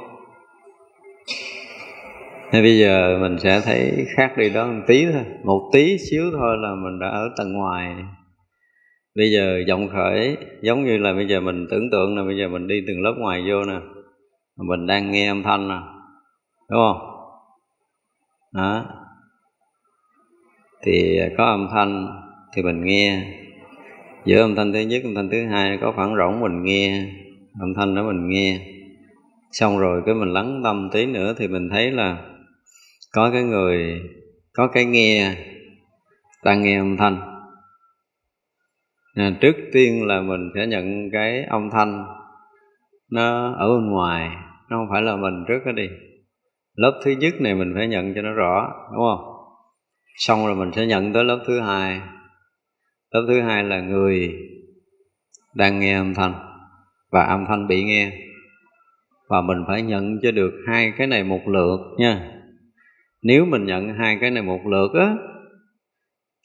[2.52, 5.24] Thế bây giờ mình sẽ thấy khác đi đó một tí thôi.
[5.44, 7.96] Một tí xíu thôi là mình đã ở tầng ngoài.
[9.16, 12.48] Bây giờ vọng khởi, Giống như là bây giờ mình tưởng tượng là bây giờ
[12.48, 13.80] mình đi từng lớp ngoài vô nè.
[14.56, 15.78] Mình đang nghe âm thanh nè.
[16.70, 17.10] Đúng không?
[18.52, 18.84] Đó.
[20.82, 22.06] Thì có âm thanh
[22.54, 23.22] thì mình nghe.
[24.24, 27.06] Giữa âm thanh thứ nhất, âm thanh thứ hai có khoảng rỗng mình nghe.
[27.60, 28.60] Âm thanh đó mình nghe.
[29.52, 32.29] Xong rồi cái mình lắng tâm tí nữa thì mình thấy là
[33.12, 34.02] có cái người
[34.52, 35.34] có cái nghe
[36.44, 37.40] đang nghe âm thanh.
[39.14, 42.06] À, trước tiên là mình sẽ nhận cái âm thanh
[43.10, 44.30] nó ở bên ngoài
[44.70, 45.88] nó không phải là mình trước đó đi.
[46.74, 49.30] Lớp thứ nhất này mình phải nhận cho nó rõ đúng không?
[50.16, 52.00] Xong rồi mình sẽ nhận tới lớp thứ hai.
[53.10, 54.34] Lớp thứ hai là người
[55.54, 56.34] đang nghe âm thanh
[57.10, 58.12] và âm thanh bị nghe.
[59.28, 62.39] Và mình phải nhận cho được hai cái này một lượt nha
[63.22, 65.14] nếu mình nhận hai cái này một lượt á,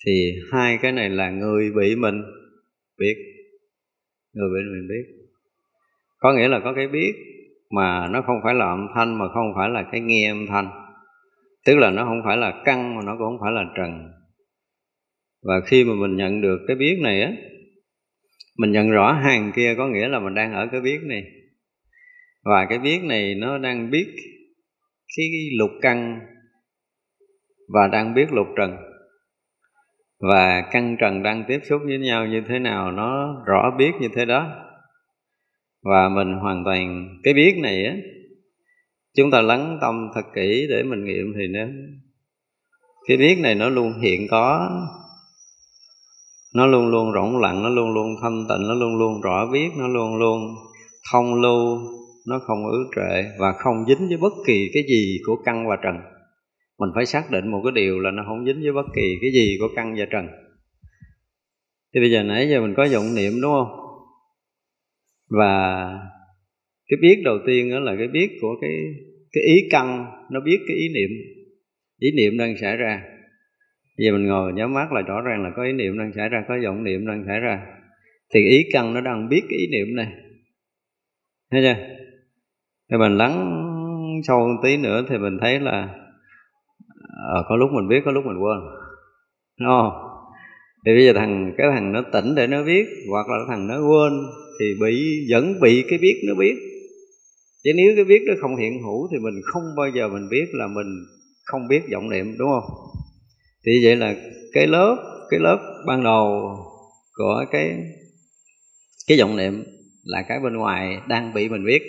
[0.05, 2.21] thì hai cái này là người bị mình
[2.99, 3.15] biết.
[4.33, 5.25] Người bị mình biết.
[6.19, 7.13] Có nghĩa là có cái biết
[7.71, 10.69] mà nó không phải là âm thanh, mà không phải là cái nghe âm thanh.
[11.65, 14.11] Tức là nó không phải là căn mà nó cũng không phải là trần.
[15.43, 17.31] Và khi mà mình nhận được cái biết này á,
[18.57, 21.23] mình nhận rõ hàng kia có nghĩa là mình đang ở cái biết này.
[22.43, 24.07] Và cái biết này nó đang biết
[25.17, 26.19] cái lục căn
[27.73, 28.77] và đang biết lục trần.
[30.19, 34.07] Và căn trần đang tiếp xúc với nhau như thế nào, nó rõ biết như
[34.15, 34.47] thế đó.
[35.83, 37.95] Và mình hoàn toàn, cái biết này á,
[39.17, 41.65] chúng ta lắng tâm thật kỹ để mình nghiệm thì nó,
[43.07, 44.69] cái biết này nó luôn hiện có.
[46.55, 49.69] Nó luôn luôn rỗng lặng, nó luôn luôn thanh tịnh, nó luôn luôn rõ biết,
[49.77, 50.55] nó luôn luôn
[51.11, 51.77] thông lưu,
[52.27, 55.75] nó không ứ trệ và không dính với bất kỳ cái gì của căn và
[55.83, 56.14] trần
[56.79, 59.31] mình phải xác định một cái điều là nó không dính với bất kỳ cái
[59.31, 60.27] gì của căn và trần.
[61.93, 63.67] Thì bây giờ nãy giờ mình có vọng niệm, đúng không?
[65.29, 65.87] Và
[66.87, 68.71] cái biết đầu tiên đó là cái biết của cái
[69.31, 71.09] cái ý căn, nó biết cái ý niệm.
[71.99, 73.03] Ý niệm đang xảy ra.
[73.97, 76.43] Giờ mình ngồi nhắm mắt là rõ ràng là có ý niệm đang xảy ra,
[76.47, 77.65] có vọng niệm đang xảy ra.
[78.33, 80.07] Thì ý căn nó đang biết cái ý niệm này.
[81.51, 81.87] Thấy chưa?
[82.91, 83.61] Thì mình lắng
[84.27, 86.04] sâu một tí nữa thì mình thấy là
[87.33, 88.59] à, có lúc mình biết có lúc mình quên.
[89.59, 90.01] No
[90.85, 93.75] thì bây giờ thằng cái thằng nó tỉnh để nó biết hoặc là thằng nó
[93.75, 94.13] quên
[94.59, 96.55] thì bị vẫn bị cái biết nó biết.
[97.63, 100.45] Chứ nếu cái biết nó không hiện hữu thì mình không bao giờ mình biết
[100.53, 100.87] là mình
[101.45, 102.69] không biết vọng niệm đúng không?
[103.65, 104.15] Thì vậy là
[104.53, 104.97] cái lớp
[105.29, 106.55] cái lớp ban đầu
[107.13, 107.77] của cái
[109.07, 109.63] cái vọng niệm
[110.03, 111.81] là cái bên ngoài đang bị mình biết.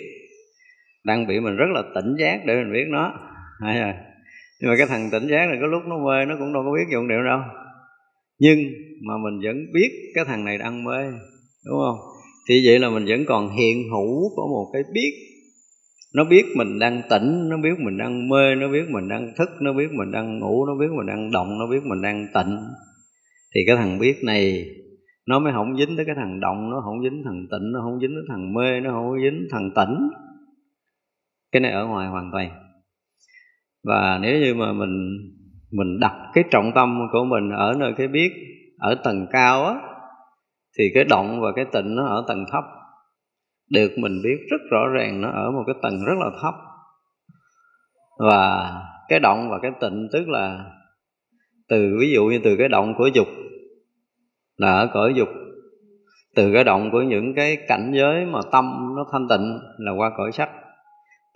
[1.03, 3.13] Đang bị mình rất là tỉnh giác để mình biết nó.
[3.61, 3.93] Hay rồi
[4.59, 6.71] nhưng mà cái thằng tỉnh giác này có lúc nó mê, nó cũng đâu có
[6.71, 7.39] biết dụng niệm đâu.
[8.39, 8.59] Nhưng
[9.07, 11.03] mà mình vẫn biết cái thằng này đang mê,
[11.65, 11.99] đúng không?
[12.49, 15.11] Thì vậy là mình vẫn còn hiện hữu có một cái biết.
[16.15, 19.49] Nó biết mình đang tỉnh, nó biết mình đang mê, nó biết mình đang thức,
[19.61, 22.57] nó biết mình đang ngủ, nó biết mình đang động, nó biết mình đang tịnh.
[23.55, 24.65] Thì cái thằng biết này,
[25.27, 27.99] nó mới không dính tới cái thằng động, nó không dính thằng tịnh, nó không
[27.99, 30.09] dính tới thằng mê, nó không dính thằng tỉnh.
[31.51, 32.49] Cái này ở ngoài hoàn toàn
[33.87, 35.17] và nếu như mà mình
[35.71, 38.31] mình đặt cái trọng tâm của mình ở nơi cái biết,
[38.79, 39.75] ở tầng cao á,
[40.77, 42.63] thì cái động và cái tịnh nó ở tầng thấp.
[43.71, 46.53] Được mình biết rất rõ ràng nó ở một cái tầng rất là thấp.
[48.19, 48.71] Và
[49.07, 50.65] cái động và cái tịnh tức là
[51.69, 53.27] từ, ví dụ như từ cái động của dục,
[54.57, 55.29] là ở cõi dục.
[56.35, 60.11] Từ cái động của những cái cảnh giới mà tâm nó thanh tịnh là qua
[60.17, 60.49] cõi sắc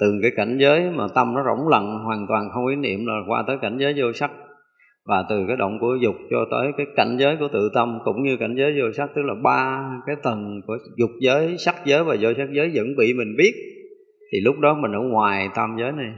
[0.01, 3.13] từ cái cảnh giới mà tâm nó rỗng lặng, hoàn toàn không ý niệm là
[3.27, 4.31] qua tới cảnh giới vô sắc.
[5.05, 8.23] Và từ cái động của dục cho tới cái cảnh giới của tự tâm, cũng
[8.23, 12.03] như cảnh giới vô sắc, tức là ba cái tầng của dục giới, sắc giới
[12.03, 13.53] và vô sắc giới vẫn bị mình biết,
[14.31, 16.11] thì lúc đó mình ở ngoài tam giới này.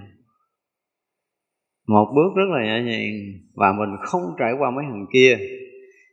[1.87, 3.13] Một bước rất là nhẹ nhàng,
[3.55, 5.37] và mình không trải qua mấy hàng kia.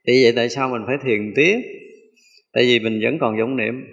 [0.06, 1.60] Thì vậy tại sao mình phải thiền tiếp?
[2.52, 3.84] Tại vì mình vẫn còn vọng niệm.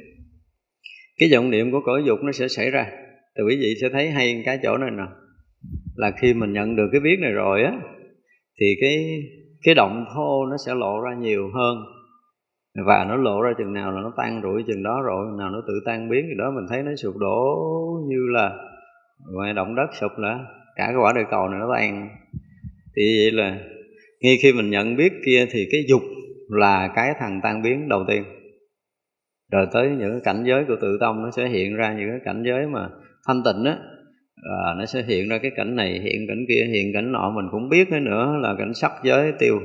[1.17, 2.91] Cái vọng niệm của cõi dục nó sẽ xảy ra
[3.37, 5.03] thì quý vị sẽ thấy hay cái chỗ này nè.
[5.95, 7.71] Là khi mình nhận được cái biết này rồi á,
[8.59, 9.23] thì cái
[9.63, 11.77] cái động thô nó sẽ lộ ra nhiều hơn.
[12.85, 15.61] Và nó lộ ra chừng nào là nó tan rủi chừng đó rồi nào nó
[15.67, 17.57] tự tan biến thì đó mình thấy nó sụp đổ
[18.09, 18.57] như là
[19.33, 20.39] ngoài động đất sụp nữa
[20.75, 22.09] cả cái quả địa cầu này nó tan.
[22.95, 23.59] Thì vậy là
[24.21, 26.01] ngay khi mình nhận biết kia thì cái dục
[26.49, 28.23] là cái thằng tan biến đầu tiên.
[29.51, 32.43] Rồi tới những cảnh giới của tự tâm nó sẽ hiện ra những cái cảnh
[32.45, 32.89] giới mà
[33.27, 33.77] thanh tịnh á.
[34.43, 37.45] À, nó sẽ hiện ra cái cảnh này hiện cảnh kia hiện cảnh nọ mình
[37.51, 39.59] cũng biết cái nữa là cảnh sắc giới tiêu.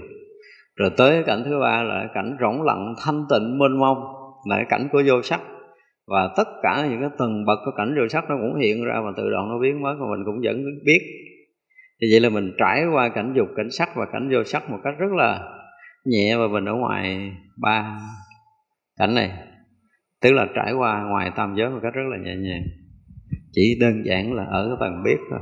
[0.77, 3.98] Rồi tới cảnh thứ ba là cảnh rỗng lặng thanh tịnh mênh mông
[4.48, 5.40] là cái cảnh của vô sắc.
[6.07, 9.01] Và tất cả những cái tầng bậc của cảnh vô sắc nó cũng hiện ra
[9.05, 11.01] và tự động nó biến mất và mình cũng vẫn biết.
[12.01, 14.79] Thì vậy là mình trải qua cảnh dục cảnh sắc và cảnh vô sắc một
[14.85, 15.40] cách rất là
[16.05, 17.98] nhẹ và mình ở ngoài ba
[18.98, 19.31] cảnh này.
[20.20, 22.62] Tức là trải qua ngoài tam giới một cách rất là nhẹ nhàng
[23.53, 25.41] chỉ đơn giản là ở cái tầng biết thôi.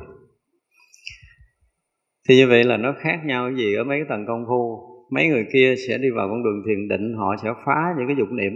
[2.28, 4.86] Thì như vậy là nó khác nhau gì ở mấy cái tầng công phu.
[5.12, 8.16] Mấy người kia sẽ đi vào con đường thiền định, họ sẽ phá những cái
[8.18, 8.52] dục niệm.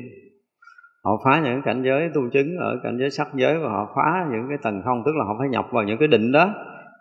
[1.04, 4.26] Họ phá những cảnh giới tu chứng ở cảnh giới sắc giới và họ phá
[4.32, 6.54] những cái tầng không, tức là họ phải nhập vào những cái định đó.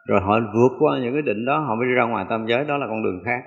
[0.07, 2.65] Rồi họ vượt qua những cái định đó, họ mới đi ra ngoài tam giới.
[2.65, 3.43] Đó là con đường khác.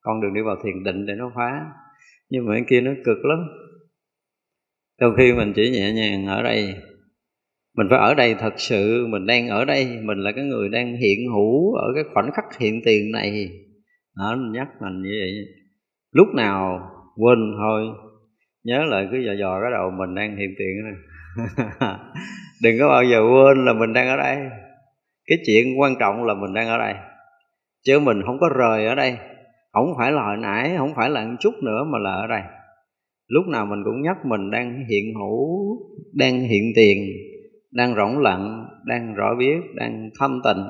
[0.00, 1.66] Con đường đi vào thiền định để nó phá.
[2.30, 3.38] Nhưng mà cái kia nó cực lắm.
[5.00, 6.74] Đôi khi mình chỉ nhẹ nhàng ở đây
[7.76, 10.96] mình phải ở đây thật sự, mình đang ở đây, mình là cái người đang
[10.96, 13.48] hiện hữu ở cái khoảnh khắc hiện tiền này.
[14.16, 15.32] Đó, mình nhắc mình như vậy.
[16.12, 16.80] Lúc nào
[17.16, 17.82] quên thôi.
[18.64, 20.94] Nhớ lại cứ dò dò cái đầu mình đang hiện tiền này
[22.62, 24.36] đừng có bao giờ quên là mình đang ở đây.
[25.26, 26.94] Cái chuyện quan trọng là mình đang ở đây.
[27.84, 29.16] Chứ mình không có rời ở đây.
[29.72, 32.42] Không phải là hồi nãy, không phải là một chút nữa mà là ở đây.
[33.28, 35.76] Lúc nào mình cũng nhắc mình đang hiện hữu,
[36.12, 36.98] đang hiện tiền
[37.72, 40.64] đang rỗng lặng, đang rõ biết đang thâm tịnh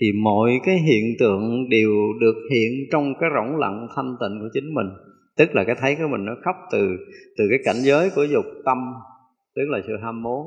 [0.00, 4.48] thì mọi cái hiện tượng đều được hiện trong cái rỗng lặng thanh tịnh của
[4.52, 4.86] chính mình.
[5.36, 6.96] Tức là cái thấy của mình nó khóc từ
[7.38, 8.78] từ cái cảnh giới của dục tâm,
[9.56, 10.46] tức là sự ham muốn.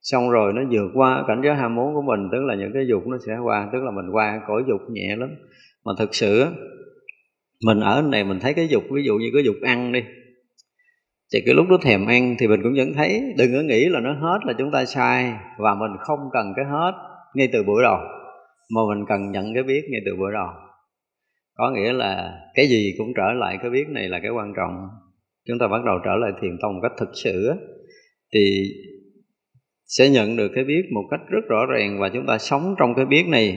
[0.00, 2.86] Xong rồi nó vượt qua cảnh giới ham muốn của mình, tức là những cái
[2.88, 5.28] dục nó sẽ qua, tức là mình qua cõi dục nhẹ lắm.
[5.84, 6.46] Mà thực sự
[7.66, 10.00] mình ở này mình thấy cái dục, ví dụ như cái dục ăn đi
[11.32, 14.00] thì cái lúc đó thèm ăn thì mình cũng vẫn thấy, đừng có nghĩ là
[14.00, 16.92] nó hết là chúng ta sai và mình không cần cái hết
[17.34, 17.98] ngay từ buổi đầu,
[18.74, 20.48] mà mình cần nhận cái biết ngay từ buổi đầu.
[21.54, 24.88] Có nghĩa là cái gì cũng trở lại cái biết này là cái quan trọng.
[25.48, 27.50] Chúng ta bắt đầu trở lại thiền tông một cách thực sự
[28.34, 28.62] thì
[29.86, 32.94] sẽ nhận được cái biết một cách rất rõ ràng và chúng ta sống trong
[32.94, 33.56] cái biết này.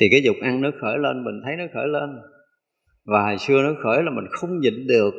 [0.00, 2.10] Thì cái dục ăn nó khởi lên, mình thấy nó khởi lên.
[3.04, 5.14] Và hồi xưa nó khởi là mình không nhịn được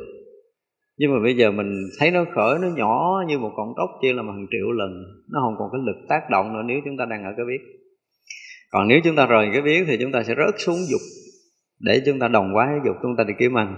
[0.98, 4.12] nhưng mà bây giờ mình thấy nó khởi, nó nhỏ như một con tóc chia
[4.12, 4.90] một hàng triệu lần.
[5.32, 7.76] Nó không còn cái lực tác động nữa nếu chúng ta đang ở cái biết
[8.70, 11.00] còn nếu chúng ta rời cái biết thì chúng ta sẽ rớt xuống dục
[11.80, 13.76] để chúng ta đồng hóa cái dục chúng ta đi kiếm ăn.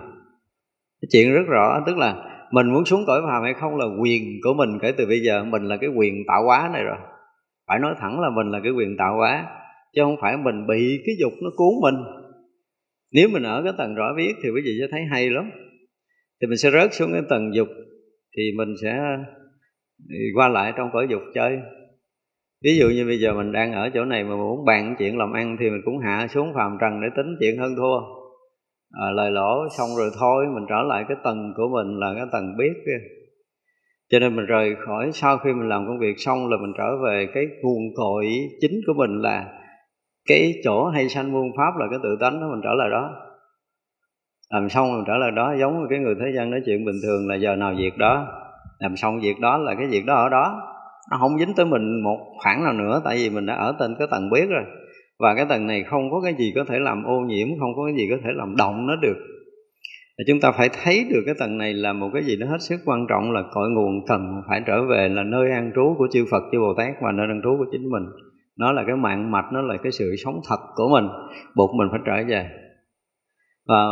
[1.01, 4.23] Cái chuyện rất rõ, tức là mình muốn xuống cõi phàm hay không là quyền
[4.43, 5.45] của mình kể từ bây giờ.
[5.45, 6.97] Mình là cái quyền tạo hóa này rồi.
[7.67, 9.47] Phải nói thẳng là mình là cái quyền tạo hóa,
[9.95, 12.05] chứ không phải mình bị cái dục nó cuốn mình.
[13.13, 15.51] Nếu mình ở cái tầng rõ biết thì quý vị sẽ thấy hay lắm
[16.41, 17.69] thì mình sẽ rớt xuống cái tầng dục
[18.37, 18.99] thì mình sẽ
[20.09, 21.59] ừ, qua lại trong cõi dục chơi.
[22.65, 25.33] Ví dụ như bây giờ mình đang ở chỗ này mà muốn bàn chuyện làm
[25.33, 27.99] ăn thì mình cũng hạ xuống phàm trần để tính chuyện hơn thua.
[28.91, 32.27] À, lời lỗ xong rồi thôi mình trở lại cái tầng của mình là cái
[32.33, 33.19] tầng biết kia
[34.11, 36.97] cho nên mình rời khỏi sau khi mình làm công việc xong là mình trở
[37.05, 38.27] về cái nguồn cội
[38.61, 39.47] chính của mình là
[40.29, 43.28] cái chỗ hay sanh muôn pháp là cái tự tánh đó mình trở lại đó
[44.51, 46.97] làm xong rồi trả lời đó, giống như cái người thế gian nói chuyện bình
[47.03, 48.27] thường là giờ nào việc đó.
[48.79, 50.63] Làm xong việc đó là cái việc đó ở đó.
[51.11, 53.95] Nó không dính tới mình một khoảng nào nữa, tại vì mình đã ở trên
[53.99, 54.65] cái tầng biết rồi.
[55.19, 57.83] Và cái tầng này không có cái gì có thể làm ô nhiễm, không có
[57.87, 59.17] cái gì có thể làm động nó được.
[60.19, 62.59] Thì chúng ta phải thấy được cái tầng này là một cái gì nó hết
[62.61, 66.09] sức quan trọng là cội nguồn cần phải trở về là nơi an trú của
[66.13, 68.03] chư Phật, chư Bồ Tát và nơi an trú của chính mình.
[68.59, 71.09] Nó là cái mạng mạch, nó là cái sự sống thật của mình,
[71.57, 72.49] buộc mình phải trở về.
[73.69, 73.85] Và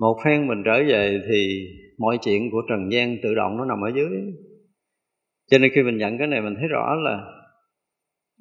[0.00, 3.80] một phen mình trở về thì mọi chuyện của trần gian tự động nó nằm
[3.80, 4.10] ở dưới.
[5.50, 7.24] Cho nên khi mình nhận cái này mình thấy rõ là,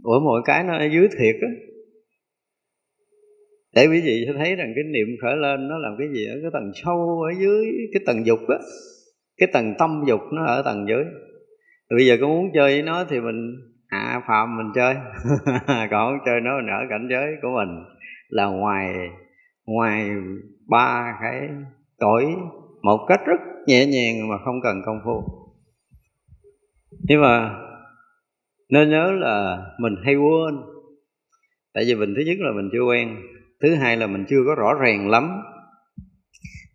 [0.03, 1.47] ủa, mọi cái nó ở dưới thiệt á.
[3.75, 6.25] Để quý vị sẽ thấy rằng cái niệm khởi lên nó làm cái gì?
[6.25, 8.57] Ở cái tầng sâu, ở dưới cái tầng dục á.
[9.37, 11.03] Cái tầng tâm dục nó ở tầng dưới.
[11.89, 13.55] Rồi bây giờ có muốn chơi với nó thì mình
[13.87, 14.95] hạ phạm, mình chơi.
[15.67, 17.83] Còn không chơi nó mình ở cảnh giới của mình
[18.29, 18.93] là ngoài
[19.65, 20.09] ngoài
[20.69, 21.49] ba cái
[21.97, 22.25] cõi
[22.81, 25.23] một cách rất nhẹ nhàng mà không cần công phu.
[27.07, 27.55] Nhưng mà
[28.69, 30.55] nên nhớ là mình hay quên.
[31.73, 33.15] Tại vì mình, thứ nhất là mình chưa quen,
[33.61, 35.41] thứ hai là mình chưa có rõ ràng lắm.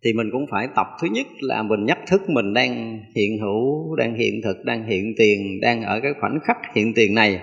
[0.03, 3.95] Thì mình cũng phải tập thứ nhất là mình nhắc thức mình đang hiện hữu,
[3.95, 7.39] đang hiện thực, đang hiện tiền, đang ở cái khoảnh khắc hiện tiền này.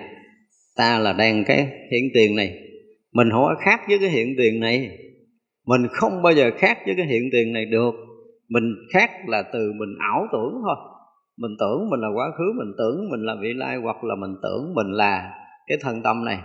[0.76, 2.59] Ta là đang cái hiện tiền này.
[3.12, 4.98] Mình không có khác với cái hiện tiền này
[5.66, 7.94] mình không bao giờ khác với cái hiện tiền này được.
[8.48, 10.76] Mình khác là từ mình ảo tưởng thôi.
[11.38, 14.34] Mình tưởng mình là quá khứ, mình tưởng mình là vị lai hoặc là mình
[14.42, 15.30] tưởng mình là
[15.66, 16.38] cái thân tâm này.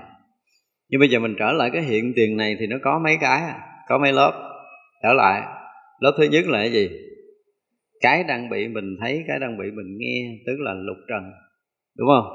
[0.89, 3.41] Nhưng bây giờ mình trở lại cái hiện tiền này thì nó có mấy cái
[3.41, 3.59] à?
[3.87, 4.31] có mấy lớp.
[5.03, 5.41] Trở lại.
[5.99, 6.89] Lớp thứ nhất là cái gì?
[8.01, 11.31] Cái đang bị mình thấy, cái đang bị mình nghe, tức là lục trần.
[11.97, 12.25] Đúng không?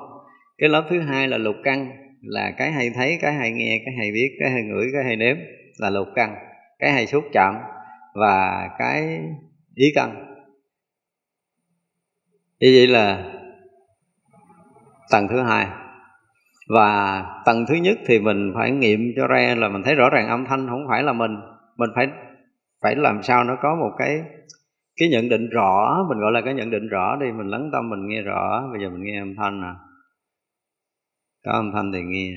[0.58, 1.90] Cái lớp thứ hai là lục căn.
[2.22, 5.16] Là cái hay thấy, cái hay nghe, cái hay biết, cái hay ngửi, cái hay
[5.16, 5.36] nếm
[5.78, 6.34] là lục căn
[6.82, 7.54] cái hay xúc chạm
[8.14, 9.20] và cái
[9.74, 10.14] ý căn.
[12.60, 13.32] Như vậy là
[15.10, 15.66] tầng thứ hai.
[16.68, 20.28] Và tầng thứ nhất thì mình phải nghiệm cho ra là mình thấy rõ ràng
[20.28, 21.36] âm thanh, không phải là mình.
[21.76, 22.08] Mình phải
[22.82, 24.22] phải làm sao nó có một cái
[24.96, 27.32] cái nhận định rõ, mình gọi là cái nhận định rõ đi.
[27.32, 28.68] Mình lắng tâm, mình nghe rõ.
[28.72, 29.72] Bây giờ mình nghe âm thanh nè.
[31.44, 32.32] Có âm thanh thì nghe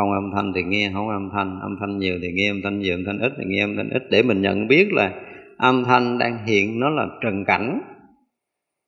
[0.00, 1.60] không âm thanh thì nghe không âm thanh.
[1.60, 3.90] Âm thanh nhiều thì nghe âm thanh nhiều âm thanh ít thì nghe âm thanh
[3.90, 4.02] ít.
[4.10, 5.12] Để mình nhận biết là
[5.58, 7.80] âm thanh đang hiện nó là trần cảnh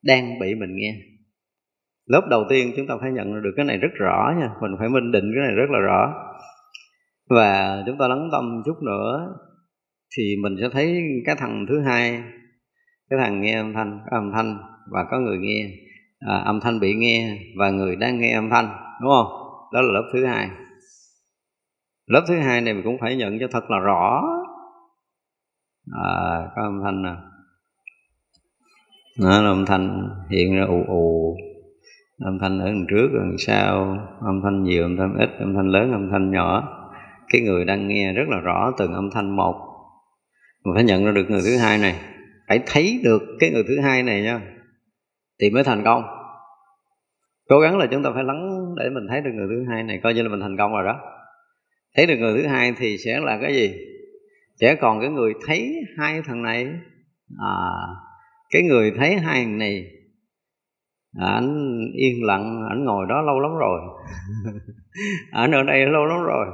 [0.04, 0.94] đang bị mình nghe.
[2.06, 4.48] Lớp đầu tiên chúng ta phải nhận được cái này rất rõ nha.
[4.60, 6.14] Mình phải minh định cái này rất là rõ.
[7.30, 9.34] Và chúng ta lắng tâm chút nữa
[10.16, 12.22] thì mình sẽ thấy cái thằng thứ hai
[13.10, 14.58] cái thằng nghe âm thanh có âm thanh
[14.90, 15.70] và có người nghe.
[16.28, 18.68] À, âm thanh bị nghe và người đang nghe âm thanh
[19.02, 19.42] đúng không?
[19.72, 20.48] Đó là lớp thứ hai
[22.06, 24.22] lớp thứ hai này mình cũng phải nhận cho thật là rõ.
[26.04, 27.14] À, có âm thanh nè.
[29.20, 31.36] Đó là âm thanh hiện ra ù ù.
[32.24, 33.98] Âm thanh ở đằng trước đằng sau.
[34.20, 36.78] Âm thanh nhiều âm thanh ít âm thanh lớn âm thanh nhỏ.
[37.28, 39.54] Cái người đang nghe rất là rõ từng âm thanh một.
[40.64, 42.00] Mình phải nhận ra được người thứ hai này.
[42.48, 44.40] Phải thấy được cái người thứ hai này nha.
[45.40, 46.02] Thì mới thành công.
[47.48, 50.00] Cố gắng là chúng ta phải lắng để mình thấy được người thứ hai này.
[50.02, 51.00] Coi như là mình thành công rồi đó
[51.96, 53.74] thấy được người thứ hai thì sẽ là cái gì?
[54.60, 56.66] Sẽ còn cái người thấy hai thằng này.
[57.38, 57.56] À
[58.52, 59.84] cái người thấy hai thằng này
[61.18, 63.80] à, ảnh yên lặng, ảnh ngồi đó lâu lắm rồi.
[65.30, 66.46] Ảnh ở đây lâu lắm rồi.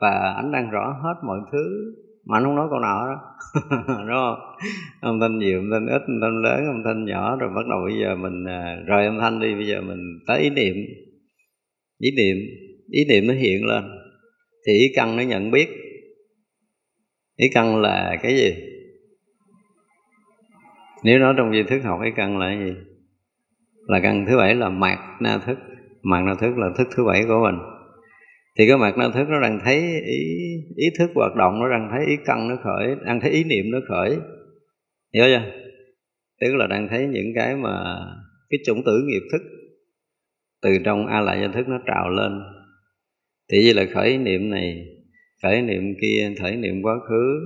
[0.00, 1.94] Và ảnh đang rõ hết mọi thứ.
[2.26, 3.20] Mà anh không nói câu nào đó
[3.88, 4.38] đúng không?
[5.00, 7.36] Âm thanh nhiều, âm thanh ít, âm thanh lớn, âm thanh nhỏ.
[7.36, 9.54] Rồi bắt đầu bây giờ mình à, rời âm thanh đi.
[9.54, 10.74] Bây giờ mình tới ý niệm.
[11.98, 12.36] Ý niệm
[12.90, 13.84] ý niệm nó hiện lên
[14.68, 15.68] thì ý căn nó nhận biết.
[17.36, 18.54] Ý căn là cái gì?
[21.04, 22.74] Nếu nói trong di thức học ý căn là cái gì?
[23.86, 25.58] Là căn thứ bảy là mạt na thức.
[26.02, 27.60] Mạt na thức là thức thứ bảy của mình.
[28.58, 30.20] Thì cái mạt na thức nó đang thấy ý
[30.76, 33.64] ý thức hoạt động, nó đang thấy ý căn nó khởi, đang thấy ý niệm
[33.70, 34.10] nó khởi.
[35.14, 35.50] Hiểu chưa?
[36.40, 37.98] Tức là đang thấy những cái mà,
[38.50, 39.42] cái chủng tử nghiệp thức
[40.62, 42.32] từ trong a lại gia thức nó trào lên
[43.52, 44.86] thì như là khởi niệm này
[45.42, 47.40] khởi niệm kia khởi niệm quá khứ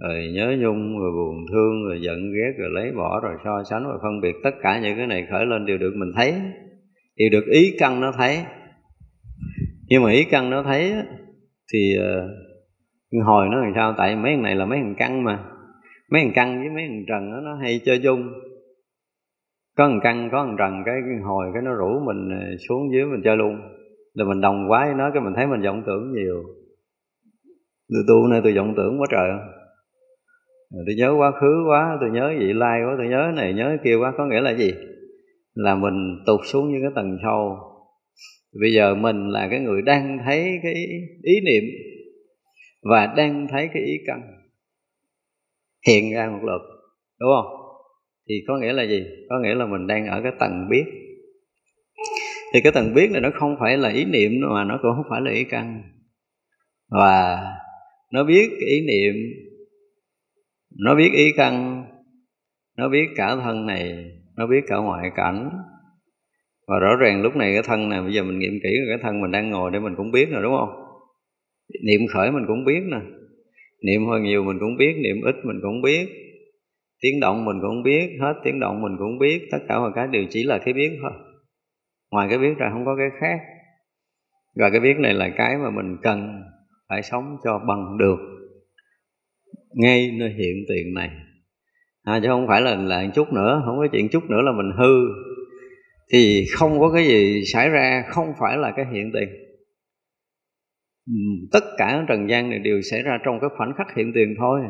[0.00, 3.84] rồi nhớ nhung rồi buồn thương rồi giận ghét rồi lấy bỏ rồi so sánh
[3.84, 6.34] rồi phân biệt tất cả những cái này khởi lên đều được mình thấy
[7.16, 8.38] đều được ý căn nó thấy.
[9.88, 10.94] Nhưng mà ý căn nó thấy
[11.72, 15.44] thì uh, hồi nó làm sao tại mấy thằng này là mấy thằng căn mà
[16.10, 18.32] mấy thằng căn với mấy thằng trần đó, nó hay chơi chung.
[19.76, 20.94] Có thằng căn có thằng trần cái,
[21.24, 23.60] hồi cái nó rủ mình ờ, xuống dưới mình chơi luôn
[24.14, 26.42] rồi mình đồng quá với nó, cái mình thấy mình vọng tưởng nhiều.
[27.88, 29.28] Tôi tu nay tôi vọng tưởng quá trời.
[30.70, 33.76] Rồi tôi nhớ quá khứ quá, tôi nhớ vị lai quá, tôi nhớ này, nhớ
[33.84, 34.72] kia quá, có nghĩa là gì?
[35.54, 37.58] Là mình tụt xuống những cái tầng sâu.
[38.60, 40.74] Bây giờ mình là cái người đang thấy cái
[41.22, 41.64] ý niệm
[42.82, 44.22] và đang thấy cái ý căn
[45.86, 46.62] hiện ra một lượt
[47.20, 47.62] đúng không?
[48.28, 49.04] Thì có nghĩa là gì?
[49.28, 50.84] Có nghĩa là mình đang ở cái tầng biết
[52.52, 55.06] thì cái tầng biết này nó không phải là ý niệm mà nó cũng không
[55.10, 55.82] phải là ý căn.
[56.90, 57.44] Và
[58.12, 59.14] nó biết cái ý niệm,
[60.78, 61.84] nó biết ý căn,
[62.76, 64.04] nó biết cả thân này,
[64.36, 65.50] nó biết cả ngoại cảnh.
[66.66, 69.20] Và rõ ràng lúc này cái thân này bây giờ mình nghiệm kỹ cái thân
[69.20, 70.82] mình đang ngồi để mình cũng biết rồi, đúng không?
[71.84, 72.98] Niệm khởi mình cũng biết nè.
[73.82, 76.08] Niệm hơi nhiều mình cũng biết, niệm ít mình cũng biết.
[77.00, 80.06] Tiếng động mình cũng biết, hết tiếng động mình cũng biết, tất cả mọi cái
[80.06, 81.12] đều chỉ là cái biết thôi
[82.12, 83.38] ngoài cái biết ra không có cái khác.
[84.56, 86.42] Và cái biết này là cái mà mình cần
[86.88, 88.18] phải sống cho bằng được
[89.74, 91.10] ngay nơi hiện tiền này.
[92.02, 94.70] À, chứ không phải là là chút nữa không có chuyện chút nữa là mình
[94.78, 94.94] hư.
[96.12, 99.28] Thì không có cái gì xảy ra không phải là cái hiện tiền.
[101.52, 104.60] Tất cả trần gian này đều xảy ra trong cái khoảnh khắc hiện tiền thôi.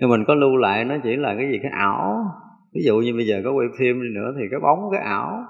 [0.00, 1.58] Nhưng mình có lưu lại nó chỉ là cái gì?
[1.62, 2.24] Cái ảo.
[2.74, 5.44] Ví dụ như bây giờ có quay phim đi nữa thì cái bóng cái ảo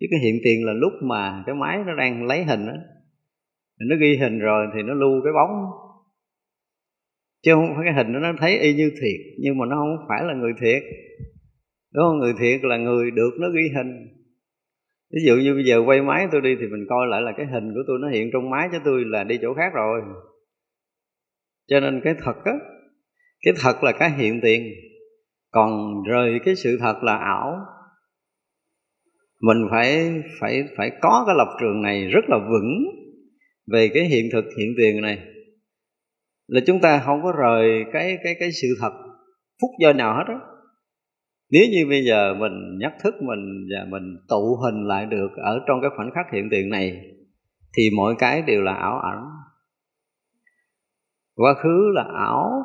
[0.00, 2.72] chứ cái hiện tiền là lúc mà cái máy nó đang lấy hình đó
[3.80, 5.70] nó ghi hình rồi thì nó lưu cái bóng.
[7.42, 10.06] Chứ không phải cái hình đó nó thấy y như thiệt, nhưng mà nó không
[10.08, 10.82] phải là người thiệt.
[11.94, 12.18] Đúng không?
[12.18, 13.92] Người thiệt là người được nó ghi hình.
[15.14, 17.46] Ví dụ như bây giờ quay máy tôi đi thì mình coi lại là cái
[17.46, 20.00] hình của tôi nó hiện trong máy cho tôi là đi chỗ khác rồi.
[21.68, 22.52] Cho nên cái thật á,
[23.40, 24.62] cái thật là cái hiện tiền.
[25.50, 27.56] Còn rời cái sự thật là ảo
[29.40, 32.84] mình phải phải phải có cái lập trường này rất là vững
[33.72, 35.18] về cái hiện thực, hiện tiền này.
[36.46, 38.92] Là chúng ta không có rời cái cái cái sự thật
[39.60, 40.40] phút giây nào hết á.
[41.50, 45.60] Nếu như bây giờ mình nhắc thức mình và mình tụ hình lại được ở
[45.68, 47.00] trong cái khoảnh khắc hiện tiền này,
[47.76, 49.24] thì mọi cái đều là ảo ảnh.
[51.34, 52.64] Quá khứ là ảo,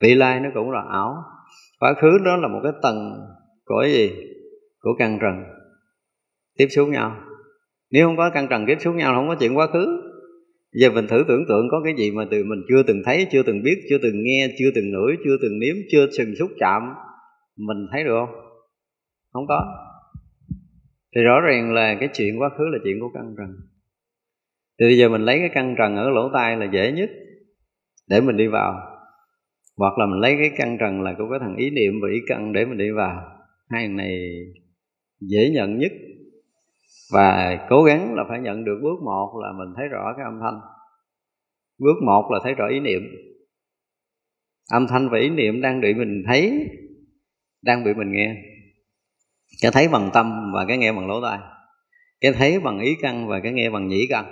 [0.00, 1.14] vị lai nó cũng là ảo.
[1.78, 3.12] Quá khứ đó là một cái tầng
[3.64, 4.10] của cái gì?
[4.80, 5.57] Của căn trần
[6.58, 7.16] tiếp xúc nhau.
[7.90, 10.02] Nếu không có căn trần tiếp xúc nhau không có chuyện quá khứ.
[10.72, 13.42] Giờ mình thử tưởng tượng có cái gì mà từ mình chưa từng thấy, chưa
[13.42, 16.82] từng biết, chưa từng nghe, chưa từng ngửi, chưa từng nếm, chưa từng xúc chạm,
[17.56, 18.34] mình thấy được không?
[19.32, 19.64] Không có.
[21.14, 23.56] Thì rõ ràng là cái chuyện quá khứ là chuyện của căn trần.
[24.80, 27.10] Thì bây giờ mình lấy cái căn trần ở lỗ tai là dễ nhất
[28.08, 28.74] để mình đi vào.
[29.76, 32.18] Hoặc là mình lấy cái căn trần là của cái thằng ý niệm và ý
[32.26, 33.22] căn để mình đi vào.
[33.70, 34.28] Hai thằng này
[35.20, 35.92] dễ nhận nhất
[37.12, 40.40] và cố gắng là phải nhận được bước một là mình thấy rõ cái âm
[40.40, 40.60] thanh.
[41.78, 43.02] Bước một là thấy rõ ý niệm.
[44.72, 46.68] Âm thanh và ý niệm đang bị mình thấy,
[47.62, 48.36] đang bị mình nghe.
[49.62, 51.38] Cái thấy bằng tâm và cái nghe bằng lỗ tai.
[52.20, 54.24] Cái thấy bằng ý căn và cái nghe bằng nhĩ căn.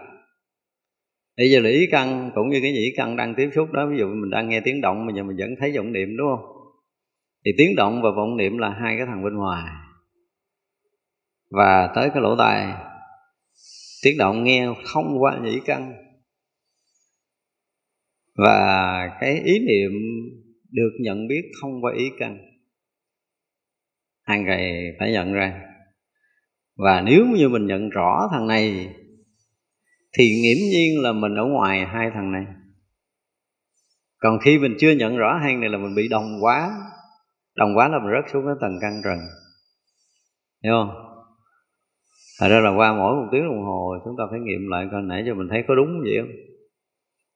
[1.37, 3.99] Bây giờ là ý căn cũng như cái nhĩ căn đang tiếp xúc đó, ví
[3.99, 6.57] dụ mình đang nghe tiếng động mà giờ mình vẫn thấy vọng niệm, đúng không?
[7.45, 9.65] Thì tiếng động và vọng niệm là hai cái thằng bên ngoài
[11.51, 12.75] và tới cái lỗ tai,
[14.03, 15.95] tiếng động nghe thông qua nhĩ căn.
[18.35, 19.91] Và cái ý niệm
[20.71, 22.39] được nhận biết thông qua ý căn
[24.23, 25.63] hàng ngày phải nhận ra.
[26.77, 28.95] Và nếu như mình nhận rõ thằng này,
[30.19, 32.45] thì nghiễm nhiên là mình ở ngoài hai thằng này.
[34.19, 36.71] Còn khi mình chưa nhận rõ hai này là mình bị đồng quá
[37.57, 39.19] đồng quá là mình rớt xuống cái tầng căn trần.
[40.65, 41.06] Hiểu không?
[42.41, 45.03] Thật ra là qua mỗi một tiếng đồng hồ, chúng ta phải nghiệm lại coi
[45.03, 46.31] nãy cho mình thấy có đúng vậy không?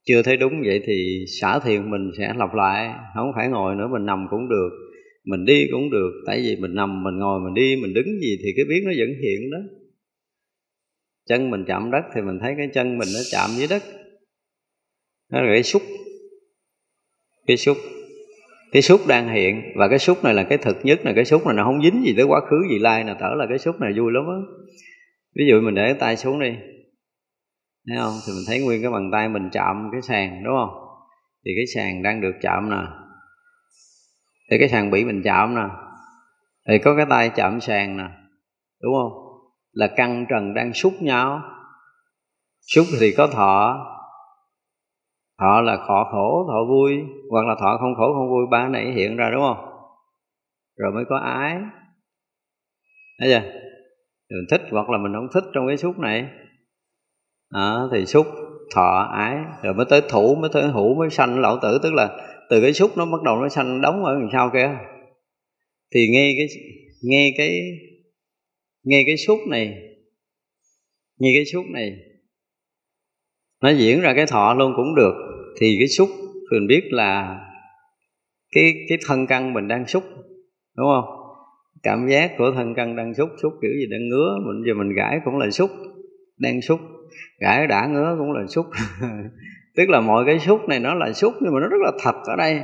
[0.06, 3.88] Chưa thấy đúng vậy thì xả thiền mình sẽ lặp lại, không phải ngồi nữa,
[3.92, 4.70] mình nằm cũng được,
[5.24, 6.10] mình đi cũng được.
[6.26, 8.92] Tại vì mình nằm, mình ngồi, mình đi, mình đứng gì thì cái biết nó
[8.98, 9.58] vẫn hiện đó.
[11.28, 13.82] Chân mình chạm đất thì mình thấy cái chân mình nó chạm dưới đất.
[15.32, 15.82] Nó là cái xúc.
[17.46, 17.76] Cái xúc.
[18.72, 21.46] Cái xúc đang hiện và cái xúc này là cái thực nhất là cái xúc
[21.46, 23.80] này nó không dính gì tới quá khứ gì, lai nào thở là cái xúc
[23.80, 24.38] này vui lắm á
[25.36, 26.50] ví dụ mình để cái tay xuống đi.
[27.88, 28.14] Thấy không?
[28.26, 30.74] Thì mình thấy nguyên cái bàn tay mình chạm cái sàn, đúng không?
[31.44, 32.82] Thì cái sàn đang được chạm nè.
[34.50, 35.62] Thì cái sàn bị mình chạm nè.
[36.68, 38.04] Thì có cái tay chạm sàn nè,
[38.82, 39.12] đúng không?
[39.72, 41.42] Là căng trần đang xúc nhau.
[42.60, 43.86] Xúc thì có thọ.
[45.38, 46.92] Thọ là thọ khổ, thọ vui,
[47.30, 49.66] hoặc là thọ không khổ, không vui, ba này hiện ra, đúng không?
[50.76, 51.58] Rồi mới có ái.
[53.20, 53.69] Thấy chưa?
[54.30, 56.28] Mình thích hoặc là mình không thích trong cái xúc này.
[57.50, 58.26] À, thì xúc
[58.74, 61.78] thọ ái rồi mới tới thủ mới tới hữu mới sanh lão tử.
[61.82, 64.70] Tức là từ cái xúc nó bắt đầu nó sanh đóng ở đằng sau kia.
[65.94, 66.46] Thì nghe cái
[67.02, 67.60] nghe cái
[68.82, 69.74] nghe cái xúc này
[71.18, 71.96] nghe cái xúc này
[73.62, 75.14] nó diễn ra cái thọ luôn cũng được.
[75.60, 76.08] Thì cái xúc
[76.50, 77.40] thường biết là
[78.52, 80.04] cái cái thân căn mình đang xúc
[80.76, 81.19] đúng không?
[81.82, 84.94] Cảm giác của thân căn đang xúc xúc kiểu gì đang ngứa, mình giờ mình
[84.96, 85.70] gãi cũng là xúc,
[86.38, 86.80] đang xúc.
[87.38, 88.66] Gãi đã ngứa cũng là xúc.
[89.76, 92.14] Tức là mọi cái xúc này nó là xúc nhưng mà nó rất là thật
[92.24, 92.60] ở đây.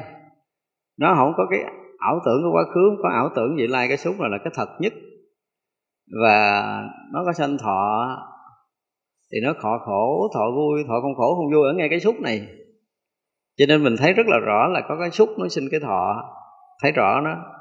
[0.99, 1.61] Nó không có cái
[1.99, 4.39] ảo tưởng của quá khứ, không có ảo tưởng gì lai cái xúc là là
[4.45, 4.93] cái thật nhất.
[6.23, 6.63] Và
[7.13, 8.09] nó có sanh thọ
[9.33, 12.21] thì nó thọ khổ, thọ vui, thọ không khổ, không vui ở ngay cái xúc
[12.21, 12.49] này.
[13.57, 16.25] Cho nên mình thấy rất là rõ là có cái xúc nó sinh cái thọ.
[16.83, 17.56] Thấy rõ nó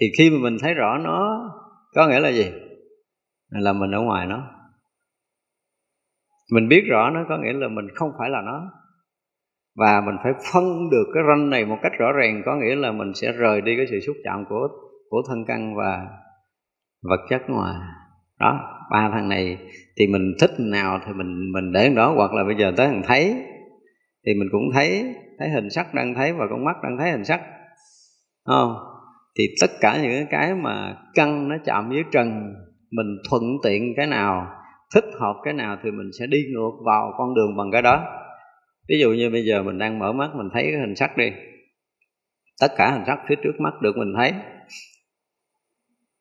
[0.00, 1.50] thì khi mà mình thấy rõ nó,
[1.94, 2.52] có nghĩa là gì?
[3.48, 4.42] Là mình ở ngoài nó.
[6.52, 8.70] Mình biết rõ nó có nghĩa là mình không phải là nó.
[9.76, 12.92] Và mình phải phân được cái ranh này một cách rõ ràng, có nghĩa là
[12.92, 14.68] mình sẽ rời đi cái sự xúc chạm của
[15.10, 16.06] của thân căn và
[17.02, 17.74] vật chất ngoài.
[18.40, 19.58] Đó, ba thằng này
[19.98, 22.12] thì mình thích nào thì mình mình để đó.
[22.16, 23.34] Hoặc là bây giờ tới thằng thấy
[24.26, 27.24] thì mình cũng thấy thấy hình sắc đang thấy và con mắt đang thấy hình
[27.24, 27.40] sắc.
[28.46, 28.74] Không?
[29.38, 32.54] Thì tất cả những cái mà căn nó chạm với trần,
[32.90, 34.46] mình thuận tiện cái nào,
[34.94, 38.04] thích hợp cái nào thì mình sẽ đi ngược vào con đường bằng cái đó.
[38.88, 41.30] Ví dụ như bây giờ mình đang mở mắt, mình thấy cái hình sắc đi.
[42.60, 44.32] Tất cả hình sắc phía trước mắt được mình thấy.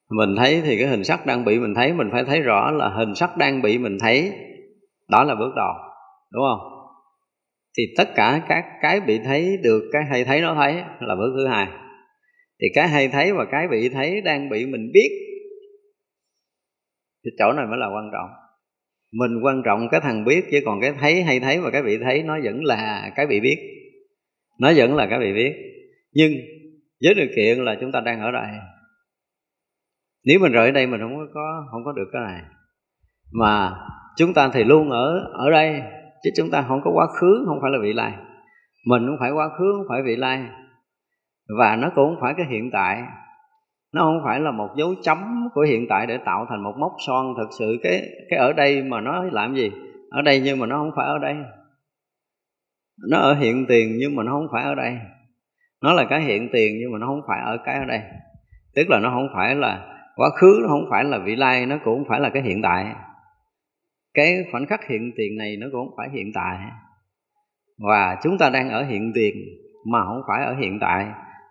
[0.09, 2.89] Mình thấy thì cái hình sắc đang bị mình thấy, mình phải thấy rõ là
[2.89, 4.32] hình sắc đang bị mình thấy.
[5.09, 5.74] Đó là bước đầu,
[6.32, 6.74] đúng không?
[7.78, 11.34] Thì tất cả các cái bị thấy được, cái hay thấy nó thấy là bước
[11.38, 11.68] thứ hai
[12.62, 15.10] thì cái hay thấy và cái bị thấy đang bị mình biết.
[17.26, 18.30] Thì chỗ này mới là quan trọng.
[19.14, 21.97] Mình quan trọng cái thằng biết, chứ còn cái thấy hay thấy và cái bị
[22.03, 23.58] thấy nó vẫn là cái bị biết.
[24.60, 25.53] Nó vẫn là cái bị biết.
[26.14, 26.32] Nhưng
[27.03, 28.47] với điều kiện là chúng ta đang ở đây.
[30.26, 32.41] Nếu mình rời đây mình không có không có được cái này.
[33.32, 33.74] Mà
[34.18, 35.82] chúng ta thì luôn ở ở đây,
[36.24, 38.14] chứ chúng ta không có quá khứ, không phải là vị lai.
[38.86, 40.45] Mình không phải quá khứ, không phải vị lai
[41.58, 43.04] và nó cũng không phải cái hiện tại.
[43.93, 46.91] Nó không phải là một dấu chấm của hiện tại để tạo thành một mốc
[47.08, 49.72] son thực sự cái cái ở đây mà nó làm gì?
[50.10, 51.36] Ở đây nhưng mà nó không phải ở đây.
[53.10, 54.98] Nó ở hiện tiền nhưng mà nó không phải ở đây.
[55.82, 58.02] Nó là cái hiện tiền nhưng mà nó không phải ở cái ở đây.
[58.76, 61.78] Tức là nó không phải là quá khứ, nó không phải là vị lai, nó
[61.84, 62.95] cũng không phải là cái hiện tại.
[64.14, 66.58] Cái khoảnh khắc hiện tiền này nó cũng không phải hiện tại.
[67.78, 69.36] Và chúng ta đang ở hiện tiền
[69.91, 71.08] mà không phải ở hiện tại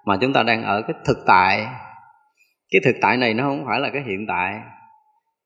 [0.07, 1.67] mà chúng ta đang ở cái thực tại.
[2.71, 4.61] Cái thực tại này nó không phải là cái hiện tại.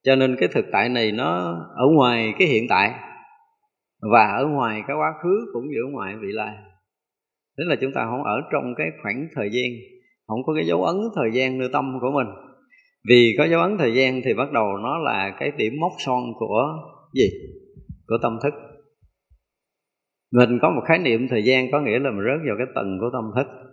[0.03, 2.95] Cho nên cái thực tại này nó ở ngoài cái hiện tại.
[4.13, 6.55] Và ở ngoài cái quá khứ cũng như ở ngoài vị lai.
[7.57, 9.71] Tức là chúng ta không ở trong cái khoảng thời gian.
[10.27, 12.27] Không có cái dấu ấn thời gian nơi tâm của mình.
[13.09, 16.23] Vì có dấu ấn thời gian thì bắt đầu nó là cái điểm mốc son
[16.39, 16.63] của
[17.15, 17.29] gì?
[18.07, 18.55] Của tâm thức.
[20.33, 22.99] Mình có một khái niệm thời gian có nghĩa là mình rớt vào cái tầng
[23.01, 23.70] của tâm thức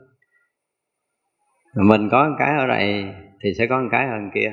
[1.84, 3.06] mình có một cái ở đây
[3.44, 4.52] thì sẽ có một cái hơn kia.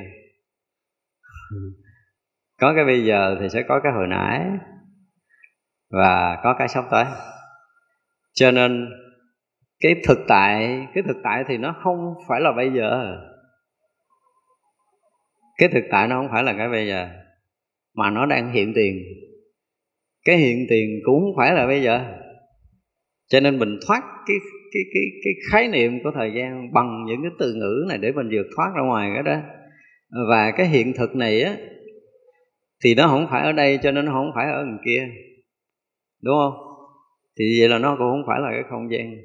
[2.61, 4.47] Có cái bây giờ thì sẽ có cái hồi nãy
[5.91, 7.05] và có cái sắp tới.
[8.35, 8.89] Cho nên
[9.81, 13.17] cái thực tại, cái thực tại thì nó không phải là bây giờ.
[15.59, 17.09] Cái thực tại nó không phải là cái bây giờ,
[17.95, 18.97] mà nó đang hiện tiền.
[20.25, 22.01] Cái hiện tiền cũng không phải là bây giờ.
[23.29, 24.37] Cho nên mình thoát cái
[24.75, 28.13] cái cái cái khái niệm của thời gian bằng những cái từ ngữ này để
[28.13, 29.41] mình vượt thoát ra ngoài cái đó.
[30.29, 31.57] Và cái hiện thực này á,
[32.85, 35.09] thì nó không phải ở đây cho nên nó không phải ở đằng kia.
[36.23, 36.53] Đúng không?
[37.39, 39.17] Thì vậy là nó cũng không phải là cái không gian.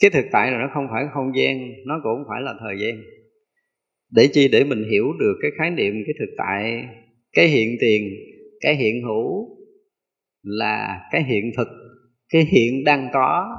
[0.00, 2.76] Cái thực tại là nó không phải không gian, nó cũng không phải là thời
[2.80, 3.02] gian.
[4.10, 4.48] Để chi?
[4.52, 6.84] Để mình hiểu được cái khái niệm, cái thực tại,
[7.32, 8.02] cái hiện tiền,
[8.60, 9.48] cái hiện hữu
[10.42, 11.68] là cái hiện thực,
[12.28, 13.56] cái hiện đang có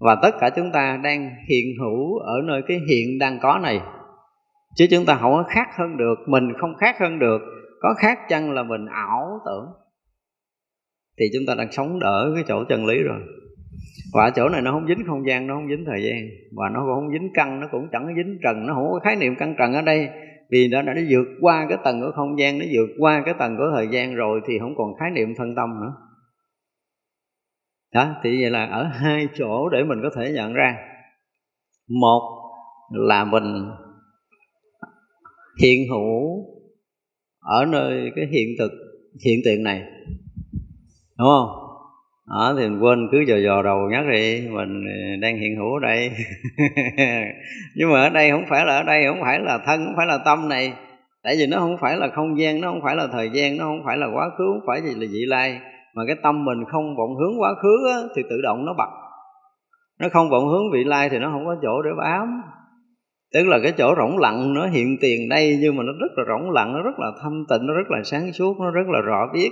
[0.00, 3.80] và tất cả chúng ta đang hiện hữu ở nơi cái hiện đang có này.
[4.74, 7.40] Chứ chúng ta không có khác hơn được, mình không khác hơn được,
[7.80, 9.66] có khác chăng là mình ảo tưởng?
[11.18, 13.20] Thì chúng ta đang sống đỡ cái chỗ chân lý rồi.
[14.12, 16.28] Và ở chỗ này nó không dính không gian, nó không dính thời gian.
[16.56, 19.00] Và nó cũng không dính căn, nó cũng chẳng có dính trần, nó không có
[19.04, 20.08] khái niệm căn trần ở đây.
[20.50, 23.34] Vì nó đã nó vượt qua cái tầng của không gian, nó vượt qua cái
[23.38, 25.92] tầng của thời gian rồi thì không còn khái niệm thân tâm nữa
[27.94, 30.76] đó, thì vậy là ở hai chỗ để mình có thể nhận ra.
[31.88, 32.40] Một
[32.90, 33.70] là mình
[35.62, 36.44] hiện hữu
[37.40, 38.72] ở nơi cái hiện thực,
[39.24, 39.82] hiện tượng này,
[41.18, 41.60] đúng không?
[42.30, 44.84] Đó, thì mình quên cứ dò dò đầu nhắc đi, mình
[45.20, 46.10] đang hiện hữu ở đây.
[47.76, 50.06] Nhưng mà ở đây không phải là ở đây, không phải là thân, không phải
[50.06, 50.72] là tâm này.
[51.22, 53.64] Tại vì nó không phải là không gian, nó không phải là thời gian, nó
[53.64, 55.60] không phải là quá khứ, không phải gì là vị lai
[55.94, 58.90] mà cái tâm mình không vọng hướng quá khứ á, thì tự động nó bật.
[60.00, 62.42] Nó không vọng hướng vị lai thì nó không có chỗ để bám.
[63.34, 66.24] Tức là cái chỗ rỗng lặng nó hiện tiền đây nhưng mà nó rất là
[66.28, 69.00] rỗng lặng nó rất là thâm tịnh nó rất là sáng suốt nó rất là
[69.00, 69.50] rõ biết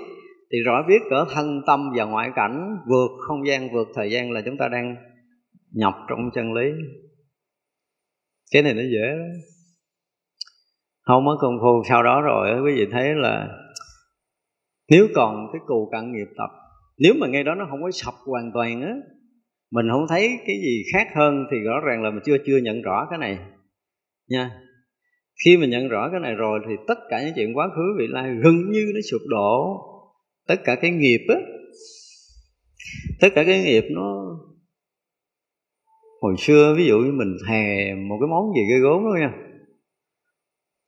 [0.52, 4.30] thì rõ biết cỡ thân tâm và ngoại cảnh vượt không gian vượt thời gian
[4.30, 4.96] là chúng ta đang
[5.72, 6.70] nhập trong chân lý.
[8.52, 9.16] Cái này nó dễ
[11.06, 11.82] không có công phu.
[11.88, 13.48] Sau đó rồi quý vị thấy là
[14.90, 16.50] nếu còn cái cù cặn nghiệp tập,
[16.98, 18.94] nếu mà ngay đó nó không có sập hoàn toàn á,
[19.70, 22.82] mình không thấy cái gì khác hơn thì rõ ràng là mình chưa chưa nhận
[22.82, 23.38] rõ cái này
[24.28, 24.50] nha.
[25.44, 28.06] Khi mình nhận rõ cái này rồi thì tất cả những chuyện quá khứ, vị
[28.08, 29.80] lai gần như nó sụp đổ.
[30.48, 31.36] Tất cả cái nghiệp á,
[33.20, 34.38] tất cả cái nghiệp nó,
[36.20, 39.32] hồi xưa ví dụ như mình thèm một cái món gì ghê gốm đó nha,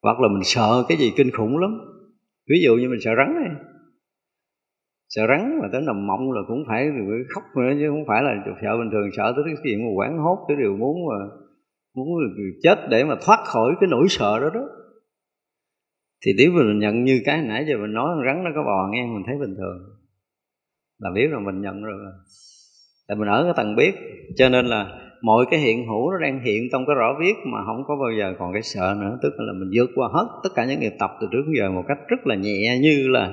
[0.02, 1.70] hoặc là mình sợ cái gì kinh khủng lắm.
[2.50, 3.69] Ví dụ như mình sợ rắn này
[5.14, 6.88] sợ rắn mà tới nằm mộng là cũng phải
[7.28, 8.30] khóc nữa chứ không phải là
[8.62, 11.18] sợ bình thường sợ tới cái chuyện mà quảng hốt cái điều muốn mà
[11.94, 12.08] muốn
[12.62, 14.64] chết để mà thoát khỏi cái nỗi sợ đó đó.
[16.24, 19.02] Thì nếu mình nhận như cái nãy giờ mình nói rắn nó có bò nghe
[19.02, 19.78] mình thấy bình thường.
[20.98, 22.12] Là biết rồi mình nhận rồi.
[23.08, 23.94] Tại mình ở cái tầng biết
[24.36, 27.58] cho nên là mọi cái hiện hữu nó đang hiện trong cái rõ biết mà
[27.66, 29.18] không có bao giờ còn cái sợ nữa.
[29.22, 31.70] Tức là mình vượt qua hết tất cả những nghiệp tập từ trước đến giờ
[31.70, 33.32] một cách rất là nhẹ như là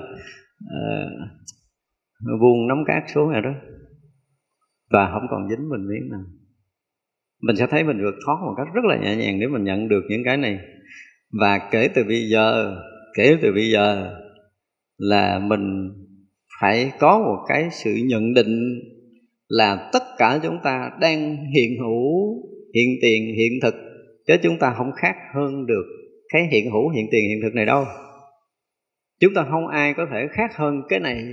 [0.64, 1.30] uh,
[2.40, 3.54] vuông nắm cát xuống rồi đó.
[4.92, 6.24] Và không còn dính mình miếng nào.
[7.42, 9.88] Mình sẽ thấy mình vượt thoát một cách rất là nhẹ nhàng nếu mình nhận
[9.88, 10.60] được những cái này.
[11.32, 12.76] Và kể từ bây giờ,
[13.18, 14.14] kể từ bây giờ
[14.98, 15.90] là mình
[16.62, 18.82] phải có một cái sự nhận định
[19.48, 22.36] là tất cả chúng ta đang hiện hữu,
[22.76, 23.76] hiện tiền, hiện thực,
[24.28, 25.86] chứ chúng ta không khác hơn được
[26.30, 27.86] cái hiện hữu, hiện tiền, hiện thực này đâu.
[29.20, 31.24] Chúng ta không ai có thể khác hơn cái này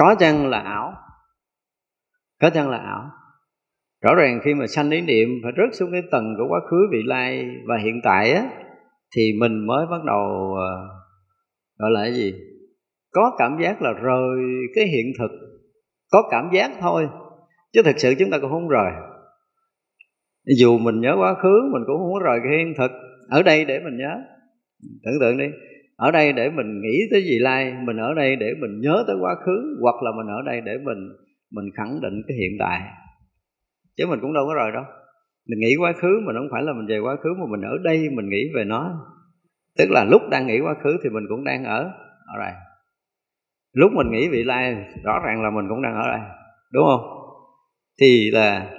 [0.00, 0.92] có chăng là ảo?
[2.40, 3.10] Có chăng là ảo?
[4.02, 6.76] Rõ ràng khi mà sanh ý niệm phải rớt xuống cái tầng của quá khứ,
[6.92, 8.48] vị lai và hiện tại á,
[9.16, 10.88] thì mình mới bắt đầu ờ,
[11.78, 12.34] gọi là cái gì?
[13.12, 14.38] Có cảm giác là rời
[14.74, 15.30] cái hiện thực.
[16.10, 17.08] Có cảm giác thôi,
[17.72, 18.92] chứ thực sự chúng ta cũng không rời.
[20.58, 22.90] Dù mình nhớ quá khứ, mình cũng không có rời cái hiện thực.
[23.30, 24.16] Ở đây để mình nhớ.
[25.04, 25.46] Tưởng tượng đi
[26.00, 29.16] ở đây để mình nghĩ tới vị lai, mình ở đây để mình nhớ tới
[29.20, 31.08] quá khứ, hoặc là mình ở đây để mình
[31.50, 32.80] mình khẳng định cái hiện tại.
[33.96, 34.84] Chứ mình cũng đâu có rời đâu.
[35.48, 37.78] Mình nghĩ quá khứ mình không phải là mình về quá khứ mà mình ở
[37.84, 39.06] đây mình nghĩ về nó.
[39.78, 41.82] Tức là lúc đang nghĩ quá khứ thì mình cũng đang ở
[42.34, 42.52] ở đây.
[43.72, 46.20] Lúc mình nghĩ vị lai, rõ ràng là mình cũng đang ở đây,
[46.72, 47.00] đúng không?
[48.00, 48.70] Thì là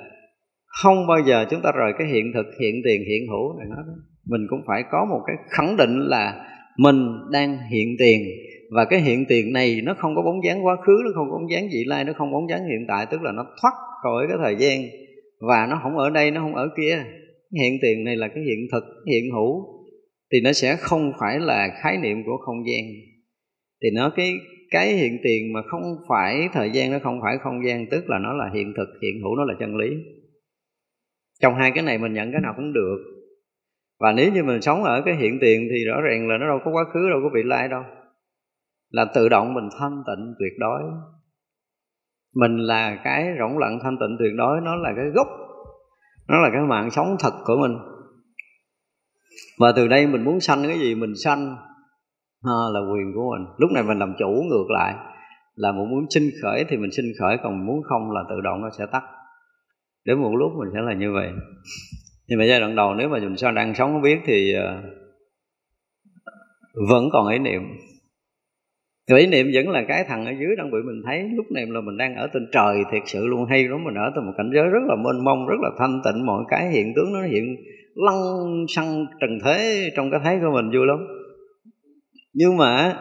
[0.66, 3.84] không bao giờ chúng ta rời cái hiện thực, hiện tiền, hiện hữu này hết
[4.26, 6.48] mình cũng phải có một cái khẳng định là
[6.78, 8.22] mình đang hiện tiền.
[8.72, 11.38] Và cái hiện tiền này nó không có bóng dáng quá khứ, nó không có
[11.38, 14.26] bóng dáng vị lai, nó không bóng dáng hiện tại, tức là nó thoát khỏi
[14.30, 14.82] cái thời gian.
[15.40, 17.04] Và nó không ở đây, nó không ở kia.
[17.60, 19.82] Hiện tiền này là cái hiện thực hiện hữu.
[20.34, 22.82] Thì nó sẽ không phải là khái niệm của không gian.
[23.84, 24.34] Thì nó cái
[24.72, 28.20] cái hiện tiền mà không phải thời gian, nó không phải không gian, tức là
[28.20, 29.90] nó là hiện thực, hiện hữu, nó là chân lý.
[31.42, 32.98] Trong hai cái này mình nhận cái nào cũng được
[34.02, 36.60] và nếu như mình sống ở cái hiện tiền thì rõ ràng là nó đâu
[36.66, 37.84] có quá khứ đâu có vị lai đâu.
[38.90, 40.82] Là tự động mình thanh tịnh tuyệt đối.
[42.36, 45.28] Mình là cái rỗng lặng thanh tịnh tuyệt đối nó là cái gốc
[46.28, 47.78] nó là cái mạng sống thật của mình.
[49.60, 50.96] Và từ đây mình muốn sanh cái gì?
[50.96, 51.56] Mình sanh
[52.44, 53.48] à, là quyền của mình.
[53.58, 54.96] Lúc này mình làm chủ ngược lại
[55.56, 58.62] là mình muốn sinh khởi thì mình sinh khởi còn muốn không là tự động
[58.62, 59.04] nó sẽ tắt.
[60.06, 61.32] Đến một lúc mình sẽ là như vậy
[62.32, 64.82] nhưng mà giai đoạn đầu nếu mà mình sao đang sống không biết thì ờ,
[66.90, 67.62] vẫn còn ý niệm.
[69.18, 71.30] Ý niệm vẫn là cái thằng ở dưới đang bị mình thấy.
[71.36, 73.84] Lúc này là mình đang ở trên trời thiệt sự luôn, hay lắm.
[73.84, 76.26] Mình ở trong một cảnh giới rất là mênh mông, rất là thanh tịnh.
[76.26, 77.56] Mọi cái hiện tướng nó hiện
[77.96, 81.08] lăng xăng trần thế trong cái thấy của mình, vui lắm.
[82.34, 82.98] Nhưng mà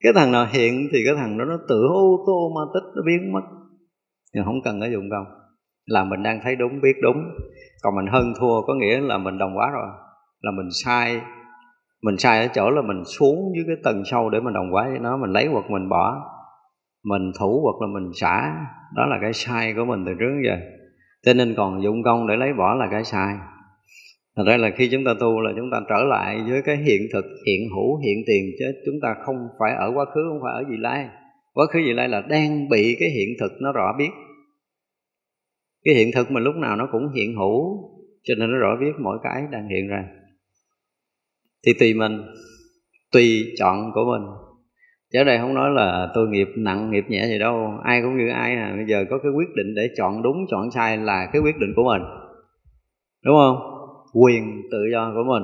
[0.00, 3.02] cái thằng nào hiện thì cái thằng đó nó tự ô tô ma tích nó
[3.06, 3.42] biến mất.
[4.34, 5.24] Thì không cần phải dùng công
[5.86, 7.16] là mình đang thấy đúng, biết đúng
[7.84, 9.86] còn mình hơn thua có nghĩa là mình đồng quá rồi
[10.40, 11.20] là mình sai
[12.02, 14.88] mình sai ở chỗ là mình xuống dưới cái tầng sâu để mình đồng quá
[14.90, 16.30] với nó mình lấy hoặc mình bỏ
[17.04, 18.54] mình thủ hoặc là mình xả
[18.96, 20.56] đó là cái sai của mình từ trước giờ
[21.26, 23.36] cho nên còn dụng công để lấy bỏ là cái sai
[24.36, 27.02] Thật ra là khi chúng ta tu là chúng ta trở lại với cái hiện
[27.12, 30.52] thực, hiện hữu, hiện tiền chứ chúng ta không phải ở quá khứ, không phải
[30.54, 31.08] ở vị lai.
[31.52, 34.10] Quá khứ vị lai là đang bị cái hiện thực nó rõ biết.
[35.84, 37.90] Cái hiện thực mà lúc nào nó cũng hiện hữu,
[38.22, 40.04] cho nên nó rõ biết mỗi cái đang hiện ra.
[41.66, 42.22] Thì tùy mình,
[43.12, 44.30] tùy chọn của mình.
[45.12, 47.78] Chứ ở đây không nói là tôi nghiệp nặng, nghiệp nhẹ gì đâu.
[47.82, 48.72] Ai cũng như ai à.
[48.76, 51.72] Bây giờ có cái quyết định để chọn đúng, chọn sai là cái quyết định
[51.76, 52.02] của mình.
[53.24, 53.74] Đúng không?
[54.14, 55.42] quyền tự do của mình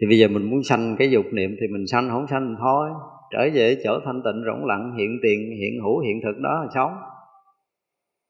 [0.00, 2.90] thì bây giờ mình muốn sanh cái dục niệm thì mình sanh không sanh thôi
[3.30, 6.66] trở về chỗ thanh tịnh rỗng lặng hiện tiền hiện hữu hiện thực đó là
[6.74, 6.92] sống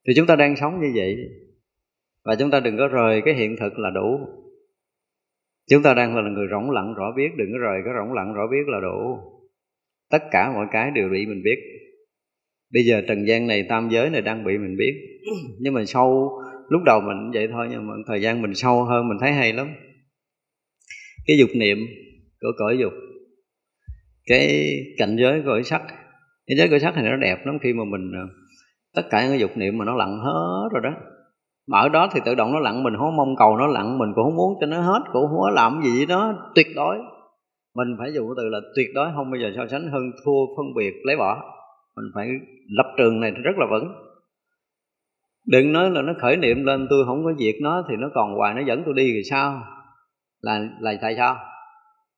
[0.07, 1.17] thì chúng ta đang sống như vậy.
[2.25, 4.21] Và chúng ta đừng có rời cái hiện thực là đủ.
[5.71, 8.35] Chúng ta đang là người rỗng lặng rõ biết, đừng có rời cái rỗng lặng
[8.35, 9.19] rõ biết là đủ.
[10.11, 11.59] Tất cả mọi cái đều bị mình biết.
[12.73, 15.21] Bây giờ trần gian này, tam giới này đang bị mình biết.
[15.61, 16.39] Nhưng mà sâu
[16.69, 19.53] lúc đầu mình vậy thôi, nhưng mà thời gian mình sâu hơn, mình thấy hay
[19.53, 19.69] lắm.
[21.27, 21.79] Cái dục niệm
[22.41, 22.93] của cõi dục,
[24.27, 25.83] cái cảnh giới cõi sắc.
[26.47, 28.25] Cái giới cõi sắc này nó đẹp lắm khi mà mình à,
[28.95, 30.91] tất cả những cái dục niệm mà nó lặng hết rồi đó.
[31.69, 34.13] Mà ở đó thì tự động nó lặng, mình không mong cầu nó lặng, mình
[34.15, 36.99] cũng không muốn cho nó hết, cũng không có làm gì với nó, tuyệt đối.
[37.77, 40.57] Mình phải dùng cái từ là tuyệt đối, không bao giờ so sánh hơn thua,
[40.57, 41.43] phân biệt, lấy bỏ.
[41.97, 42.29] Mình phải
[42.69, 43.93] lập trường này rất là vững.
[45.47, 48.35] Đừng nói là nó khởi niệm lên, tôi không có việc nó thì nó còn
[48.35, 49.63] hoài, nó dẫn tôi đi thì sao?
[50.41, 51.37] Là là tại sao?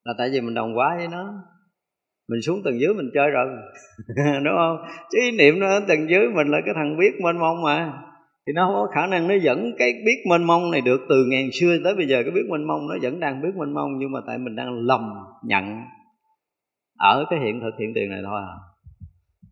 [0.05, 1.35] Là tại vì mình đồng quá với nó
[2.29, 3.47] mình xuống tầng dưới mình chơi rồi.
[4.45, 4.77] Đúng không?
[5.11, 7.93] Chứ ý niệm nó ở tầng dưới mình là cái thằng biết mênh mông mà.
[8.47, 11.25] Thì nó không có khả năng nó dẫn cái biết mênh mông này được từ
[11.31, 12.22] ngàn xưa tới bây giờ.
[12.22, 14.75] Cái biết mênh mông nó vẫn đang biết mênh mông, nhưng mà tại mình đang
[14.75, 15.01] lầm
[15.45, 15.64] nhận
[16.99, 18.55] ở cái hiện thực, hiện tiền này thôi à.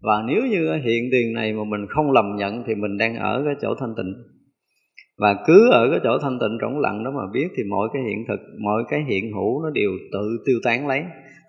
[0.02, 3.42] Và nếu như hiện tiền này mà mình không lầm nhận thì mình đang ở
[3.44, 4.14] cái chỗ thanh tịnh.
[5.18, 8.02] Và cứ ở cái chỗ thanh tịnh trống lặng đó mà biết thì mọi cái
[8.02, 11.02] hiện thực, mọi cái hiện hữu nó đều tự tiêu tán lấy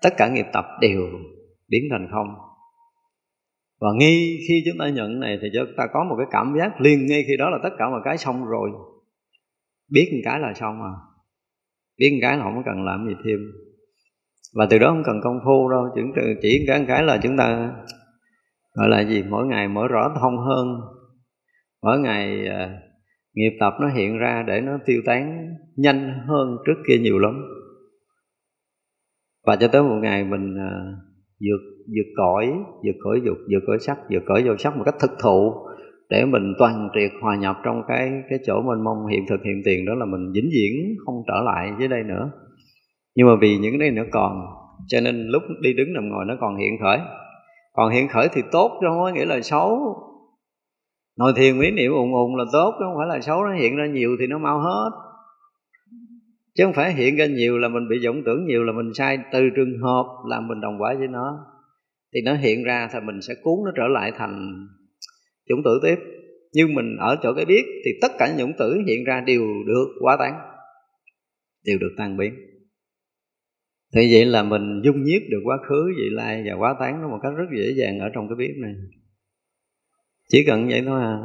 [0.04, 1.00] tất cả nghiệp tập đều
[1.68, 2.28] biến thành không.
[3.80, 6.80] Và ngay khi chúng ta nhận này thì chúng ta có một cái cảm giác
[6.80, 8.70] liền ngay khi đó là tất cả mọi cái xong rồi.
[9.90, 10.92] Biết một cái là xong à.
[11.98, 13.38] Biết một cái là không cần làm gì thêm.
[14.54, 15.88] Và từ đó không cần công phu đâu.
[15.94, 16.00] Chỉ
[16.42, 17.72] chỉ cái cái là chúng ta
[18.72, 20.66] gọi là gì mỗi ngày mở rõ thông hơn.
[21.82, 22.70] Mỗi ngày uh,
[23.34, 27.42] nghiệp tập nó hiện ra để nó tiêu tán nhanh hơn trước kia nhiều lắm
[29.46, 30.70] và cho tới một ngày mình à,
[31.40, 32.46] vượt vượt cõi
[32.84, 35.52] vượt cõi dục, vượt cõi sắc, vượt cõi vô sắc một cách thực thụ
[36.10, 39.62] để mình toàn triệt hòa nhập trong cái cái chỗ mênh mông hiện thực, hiện
[39.64, 42.30] tiền đó là mình vĩnh viễn không trở lại dưới đây nữa.
[43.16, 44.32] Nhưng mà vì những cái này nó còn,
[44.86, 46.98] cho nên lúc đi đứng nằm ngồi nó còn hiện khởi.
[47.72, 49.78] Còn hiện khởi thì tốt chứ không có nghĩa là xấu.
[51.16, 53.76] Ngồi thiền miết niệm ùn ùn là tốt chứ không phải là xấu, nó hiện
[53.76, 54.90] ra nhiều thì nó mau hết
[56.54, 59.18] chứ không phải hiện ra nhiều là mình bị vọng tưởng, nhiều là mình sai.
[59.32, 61.46] Từ trường hợp làm mình đồng quả với nó,
[62.14, 64.66] thì nó hiện ra thì mình sẽ cuốn nó trở lại thành
[65.48, 65.96] chủng tử tiếp.
[66.52, 69.42] Nhưng mình ở chỗ cái biết thì tất cả những chủng tử hiện ra đều
[69.66, 70.34] được quá tán,
[71.64, 72.34] đều được tan biến.
[73.94, 77.08] Thì vậy là mình dung nhiếp được quá khứ, vị lai và quá tán nó
[77.08, 78.74] một cách rất dễ dàng ở trong cái biết này.
[80.28, 81.16] Chỉ cần vậy thôi à.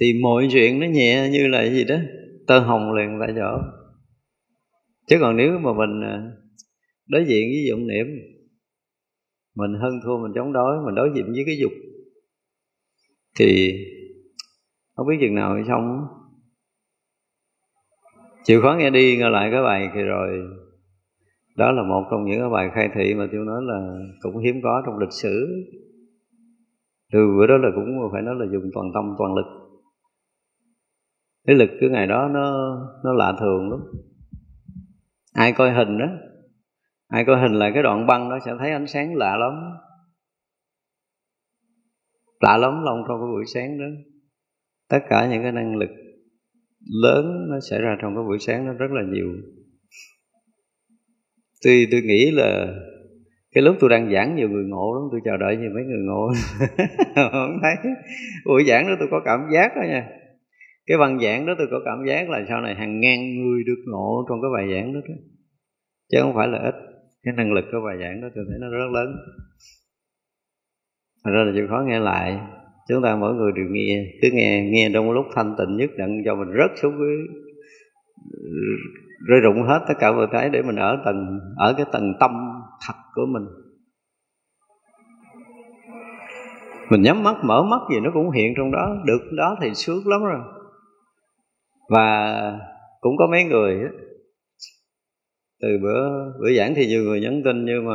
[0.00, 1.96] Thì mọi chuyện nó nhẹ như là gì đó
[2.52, 3.58] tơ hồng liền tại chỗ.
[5.06, 6.32] Chứ còn nếu mà mình à,
[7.08, 8.06] đối diện với dụng niệm,
[9.56, 11.72] mình hơn thua, mình chống đối, mình đối diện với cái dục,
[13.38, 13.72] thì
[14.94, 16.06] không biết chừng nào xong.
[18.44, 20.38] Chịu khó nghe đi, nghe lại cái bài thì rồi,
[21.56, 24.60] đó là một trong những cái bài khai thị mà tôi nói là cũng hiếm
[24.62, 25.64] có trong lịch sử.
[27.12, 29.61] Từ bữa đó là cũng phải nói là dùng toàn tâm, toàn lực
[31.46, 33.80] cái lực cái ngày đó nó nó lạ thường lắm.
[35.32, 36.06] Ai coi hình đó,
[37.08, 39.52] ai coi hình là cái đoạn băng đó sẽ thấy ánh sáng lạ lắm.
[42.40, 43.86] Lạ lắm lòng trong cái buổi sáng đó.
[44.88, 45.90] Tất cả những cái năng lực
[47.02, 49.28] lớn nó xảy ra trong cái buổi sáng nó rất là nhiều.
[51.64, 52.66] Tuy tôi nghĩ là
[53.54, 56.02] cái lúc tôi đang giảng nhiều người ngộ lắm, tôi chờ đợi nhiều mấy người
[56.06, 56.32] ngộ.
[57.32, 57.92] Không thấy.
[58.46, 60.21] Buổi giảng đó tôi có cảm giác đó nha
[60.86, 63.82] cái văn giảng đó tôi có cảm giác là sau này hàng ngàn người được
[63.86, 65.14] ngộ trong cái bài giảng đó, đó.
[66.10, 66.74] chứ không phải là ít.
[67.22, 69.16] Cái năng lực của bài giảng đó tôi thấy nó rất lớn.
[71.24, 72.40] Thật ra là chịu khó nghe lại.
[72.88, 76.22] Chúng ta mỗi người đều nghe cứ nghe nghe trong lúc thanh tịnh nhất đặng
[76.24, 77.36] cho mình rớt xuống cái
[79.28, 82.30] rơi rụng hết tất cả mọi cái để mình ở tầng ở cái tầng tâm
[82.86, 83.42] thật của mình.
[86.90, 88.96] Mình nhắm mắt mở mắt gì nó cũng hiện trong đó.
[89.06, 90.40] Được đó thì sướng lắm rồi
[91.92, 92.40] và
[93.00, 93.80] cũng có mấy người
[95.60, 97.94] từ bữa bữa giảng thì nhiều người nhắn tin nhưng mà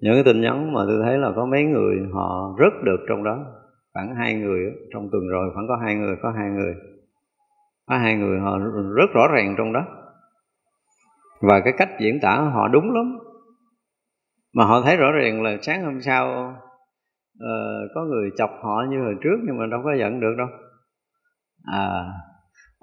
[0.00, 3.24] những cái tin nhắn mà tôi thấy là có mấy người họ rất được trong
[3.24, 3.44] đó.
[3.92, 4.60] Khoảng hai người
[4.92, 6.74] trong tuần rồi khoảng có hai người có hai người.
[7.86, 8.58] Có hai người họ
[8.96, 9.84] rất rõ ràng trong đó.
[11.40, 13.18] Và cái cách diễn tả họ đúng lắm.
[14.54, 16.54] Mà họ thấy rõ ràng là sáng hôm sau
[17.34, 20.48] uh, có người chọc họ như hồi trước nhưng mà đâu có giận được đâu.
[21.72, 22.12] À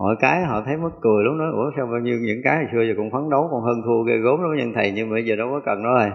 [0.04, 1.46] mọi cái họ thấy mất cười lắm đó.
[1.62, 4.04] Ủa sao bao nhiêu những cái hồi xưa giờ cũng phấn đấu còn hơn thua
[4.08, 4.92] ghê gốm lắm nhân thầy.
[4.96, 6.10] Nhưng mà bây giờ đâu có cần nó rồi.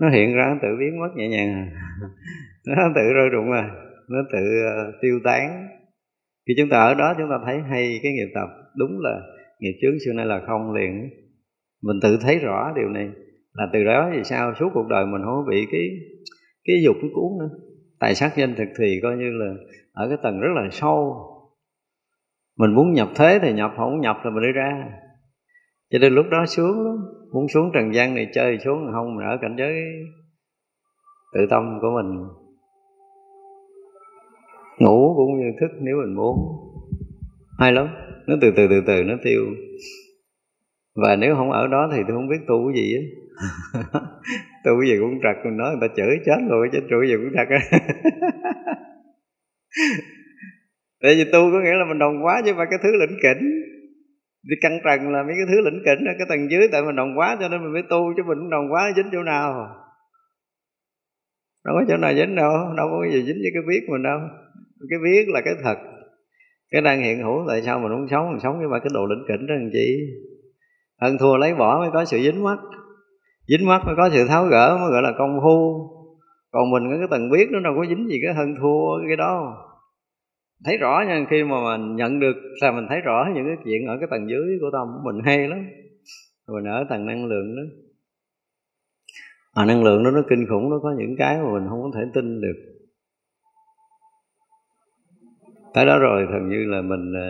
[0.00, 1.70] Nó hiện ra nó tự biến mất nhẹ nhàng.
[2.66, 3.64] Nó tự rơi rụng rồi
[4.08, 5.68] nó tự uh, tiêu tán.
[6.46, 8.48] Khi chúng ta ở đó chúng ta thấy hay cái nghiệp tập.
[8.76, 9.20] Đúng là
[9.60, 11.10] nghiệp chướng xưa nay là không liền.
[11.82, 13.10] Mình tự thấy rõ điều này.
[13.52, 14.54] Là từ đó thì sao?
[14.54, 15.88] Suốt cuộc đời mình không bị cái
[16.64, 17.50] cái dục cái cuốn nữa.
[18.00, 19.54] Tài sắc danh thực thì coi như là
[19.92, 21.29] ở cái tầng rất là sâu
[22.60, 24.84] mình muốn nhập thế thì nhập, không nhập là mình đi ra.
[25.90, 26.96] Cho nên lúc đó sướng lắm.
[27.32, 29.72] Muốn xuống trần gian này chơi xuống, không mình ở cảnh giới
[31.34, 32.26] tự tâm của mình.
[34.78, 36.36] Ngủ cũng như thức nếu mình muốn.
[37.58, 37.88] Hay lắm.
[38.26, 39.40] Nó từ từ từ từ, nó tiêu.
[40.94, 43.02] Và nếu không ở đó thì tôi không biết tu cái gì á.
[44.64, 47.14] Tu cái gì cũng trật, mình nói người ta chửi chết rồi, chết trụ gì
[47.16, 47.48] cũng trật
[51.02, 53.42] tại vì tu có nghĩa là mình đồng quá chứ mà cái thứ lĩnh kỉnh.
[54.42, 56.96] Đi căn trần là mấy cái thứ lĩnh kỉnh ở cái tầng dưới tại mình
[56.96, 59.52] đồng quá cho nên mình mới tu chứ mình cũng đồng quá dính chỗ nào.
[61.64, 64.02] Đâu có chỗ nào dính đâu đâu có cái gì dính với cái biết mình
[64.02, 64.18] đâu.
[64.90, 65.78] Cái biết là cái thật.
[66.70, 68.30] Cái đang hiện hữu tại sao mình không sống?
[68.30, 69.96] Mình sống với ba cái đồ lĩnh kỉnh đó làm chi?
[71.00, 72.58] Hơn thua lấy bỏ mới có sự dính mắt
[73.50, 75.88] dính mắt mới có sự tháo gỡ, mới gọi là công phu.
[76.50, 79.16] Còn mình có cái tầng biết nó đâu có dính gì cái hơn thua cái
[79.16, 79.56] đó
[80.64, 83.86] thấy rõ nha, khi mà mình nhận được là mình thấy rõ những cái chuyện
[83.86, 85.66] ở cái tầng dưới của tâm của mình hay lắm.
[86.48, 87.62] Mình ở tầng năng lượng đó.
[89.56, 91.90] Mà năng lượng đó nó kinh khủng, nó có những cái mà mình không có
[91.94, 92.56] thể tin được.
[95.74, 97.28] Tới đó rồi gần như là mình à,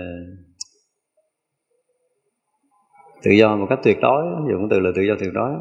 [3.23, 5.53] tự do một cách tuyệt đối dùng từ là tự do tuyệt đối.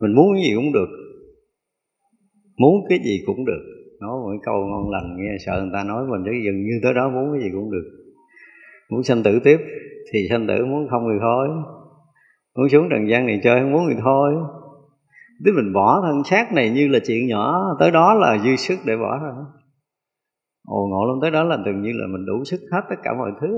[0.00, 0.88] Mình muốn cái gì cũng được.
[2.58, 5.84] Muốn cái gì cũng được nói một cái câu ngon lành, nghe sợ người ta
[5.84, 7.88] nói mình chứ dừng như tới đó muốn cái gì cũng được.
[8.90, 9.58] Muốn sanh tử tiếp
[10.12, 11.48] thì sanh tử, muốn không thì thôi.
[12.56, 14.34] Muốn xuống trần gian này chơi không muốn thì thôi.
[15.44, 18.76] Tức mình bỏ thân xác này như là chuyện nhỏ, tới đó là dư sức
[18.86, 19.30] để bỏ ra.
[20.66, 23.10] Ồ, ngộ lắm, tới đó là tự như là mình đủ sức hết tất cả
[23.18, 23.48] mọi thứ.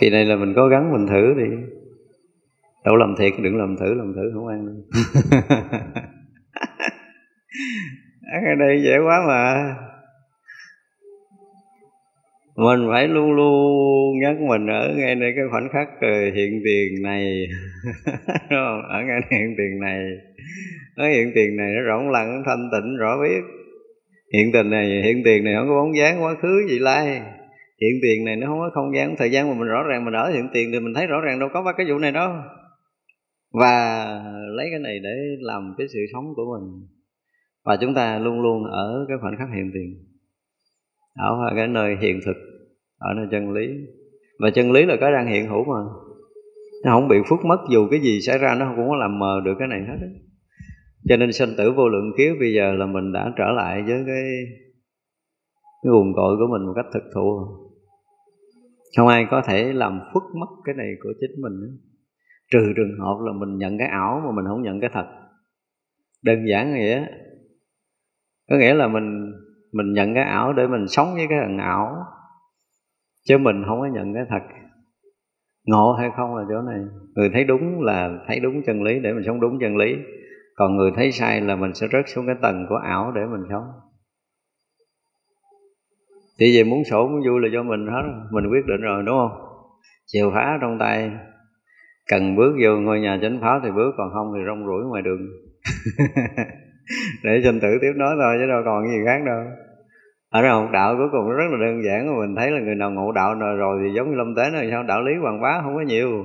[0.00, 1.79] Kỳ này là mình cố gắng mình thử đi
[2.84, 4.76] đâu làm thiệt, đừng làm thử làm thử không ăn đâu.
[8.32, 9.74] Ăn ở đây dễ quá mà.
[12.56, 17.02] Mình phải luôn luôn nhắc mình ở ngay đây cái khoảnh khắc ờ, hiện tiền
[17.02, 17.46] này.
[18.50, 18.82] Đúng không?
[18.88, 20.04] ở ngay hiện tiền này.
[20.96, 23.40] Ở hiện tiền này nó rỗng lặng, thanh tịnh, rõ biết.
[24.32, 27.06] Hiện tình này, hiện tiền này không có bóng dáng quá khứ gì lai.
[27.80, 30.14] Hiện tiền này nó không có không gian, thời gian mà mình rõ ràng mình
[30.14, 32.30] ở hiện tiền thì mình thấy rõ ràng đâu có ba cái vụ này đâu
[33.52, 34.04] và
[34.56, 36.86] lấy cái này để làm cái sự sống của mình.
[37.64, 40.06] Và chúng ta luôn luôn ở cái khoảnh khắc hiện tiền.
[41.14, 42.36] Ở cái nơi hiện thực,
[42.98, 43.66] ở nơi chân lý.
[44.38, 45.80] Và chân lý là cái đang hiện hữu mà.
[46.84, 49.40] Nó không bị phước mất, dù cái gì xảy ra nó cũng có làm mờ
[49.44, 50.10] được cái này hết ấy.
[51.08, 54.02] cho nên sinh tử vô lượng kiếp, bây giờ là mình đã trở lại với
[54.06, 54.24] cái
[55.82, 57.46] cái nguồn cội của mình một cách thực thụ.
[58.96, 61.89] Không ai có thể làm phước mất cái này của chính mình nữa
[62.50, 65.06] trừ trường hợp là mình nhận cái ảo mà mình không nhận cái thật.
[66.24, 67.06] Đơn giản nghĩa,
[68.50, 69.32] có nghĩa là mình
[69.72, 71.96] mình nhận cái ảo để mình sống với cái thằng ảo,
[73.28, 74.42] chứ mình không có nhận cái thật.
[75.66, 76.80] Ngộ hay không là chỗ này.
[77.14, 79.96] Người thấy đúng là thấy đúng chân lý để mình sống đúng chân lý.
[80.54, 83.42] Còn người thấy sai là mình sẽ rớt xuống cái tầng của ảo để mình
[83.50, 83.64] sống.
[86.38, 89.16] Chỉ vì muốn sổ muốn vui là do mình hết mình quyết định rồi, đúng
[89.16, 89.46] không?
[90.06, 91.10] Chiều phá trong tay
[92.10, 95.02] cần bước vô ngôi nhà chánh pháp thì bước còn không thì rong ruổi ngoài
[95.02, 95.20] đường.
[97.24, 99.42] Để sinh tử tiếp nói thôi chứ đâu còn gì khác đâu.
[100.30, 102.60] Ở đây học đạo cuối cùng nó rất là đơn giản mà mình thấy là
[102.60, 105.12] người nào ngộ đạo rồi, rồi thì giống như lâm tế này sao đạo lý
[105.20, 106.24] hoàng bá không có nhiều.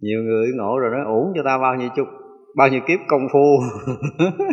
[0.00, 2.08] Nhiều người ngộ rồi nó uổng cho ta bao nhiêu chục
[2.56, 3.46] bao nhiêu kiếp công phu.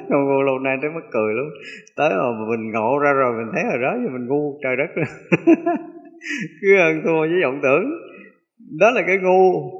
[0.09, 1.45] Công phu lâu nay tới mất cười lắm.
[1.97, 4.89] Tới mà mình ngộ ra rồi mình thấy hồi đó thì mình ngu trời đất.
[6.61, 7.85] Cứ hơn thua với vọng tưởng.
[8.79, 9.76] Đó là cái ngu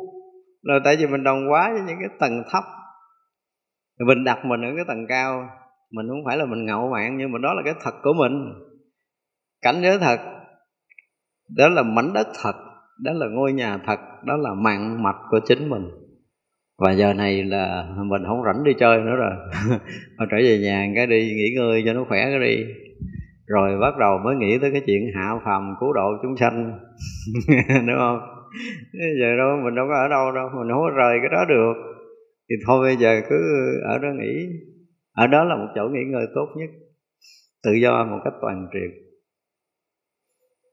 [0.68, 2.64] là tại vì mình đồng quá với những cái tầng thấp.
[4.08, 5.50] Mình đặt mình ở cái tầng cao,
[5.92, 8.54] mình không phải là mình ngạo mạn, nhưng mà đó là cái thật của mình.
[9.62, 10.20] Cảnh giới thật,
[11.58, 12.56] đó là mảnh đất thật,
[13.04, 15.90] đó là ngôi nhà thật, đó là mạng mạch của chính mình.
[16.78, 19.32] Và giờ này là mình không rảnh đi chơi nữa rồi.
[20.18, 22.64] Mà trở về nhà cái đi, nghỉ ngơi cho nó khỏe cái đi.
[23.48, 26.80] Rồi bắt đầu mới nghĩ tới cái chuyện hạ phàm cứu độ chúng sanh.
[27.88, 28.37] Đúng không?
[29.20, 31.74] Giờ đâu, mình đâu có ở đâu đâu, mình không có rời cái đó được.
[32.50, 33.36] Thì thôi bây giờ cứ
[33.84, 34.48] ở đó nghỉ.
[35.12, 36.70] Ở đó là một chỗ nghỉ ngơi tốt nhất,
[37.64, 38.92] tự do một cách toàn triệt.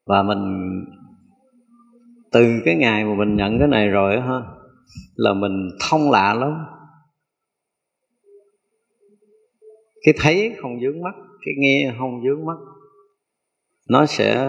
[0.07, 0.41] Và mình,
[2.33, 4.41] từ cái ngày mà mình nhận cái này rồi ha,
[5.16, 6.64] là mình thông lạ lắm.
[10.03, 11.14] Cái thấy không dướng mắt,
[11.45, 12.57] cái nghe không dướng mắt,
[13.91, 14.49] nó sẽ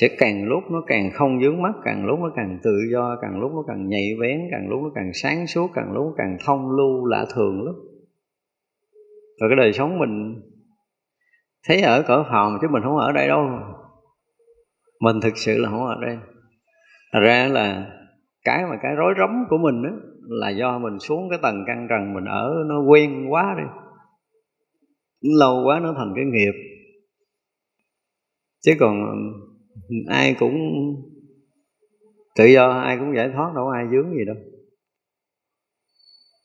[0.00, 3.40] sẽ càng lúc nó càng không dướng mắt, càng lúc nó càng tự do, càng
[3.40, 6.36] lúc nó càng nhạy bén, càng lúc nó càng sáng suốt, càng lúc nó càng
[6.44, 7.74] thông lưu lạ thường lắm.
[9.40, 10.42] Rồi cái đời sống mình
[11.66, 13.48] thấy ở cỡ phòng chứ mình không ở đây đâu.
[15.00, 16.16] Mình thực sự là không ở đây.
[17.12, 17.90] Thật ra là
[18.44, 19.90] cái mà cái rối rắm của mình đó
[20.22, 23.64] là do mình xuống cái tầng căn trần mình ở nó quen quá đi.
[25.38, 26.52] Lâu quá nó thành cái nghiệp.
[28.62, 28.94] Chứ còn
[30.06, 30.54] ai cũng
[32.36, 34.36] tự do, ai cũng giải thoát đâu, ai dướng gì đâu.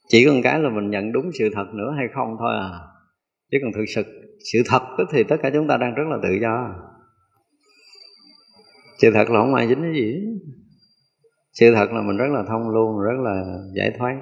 [0.08, 2.70] Chỉ còn cái là mình nhận đúng sự thật nữa hay không thôi à.
[3.52, 4.04] Chứ còn thực sự
[4.54, 6.76] sự thật thì tất cả chúng ta đang rất là tự do.
[9.00, 10.16] Sự thật là không ai dính cái gì.
[11.54, 14.22] Sự thật là mình rất là thông luôn, rất là giải thoát.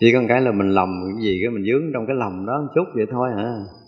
[0.00, 2.62] Chỉ còn cái là mình lầm cái gì cái mình dướng trong cái lầm đó
[2.62, 3.81] một chút vậy thôi hả à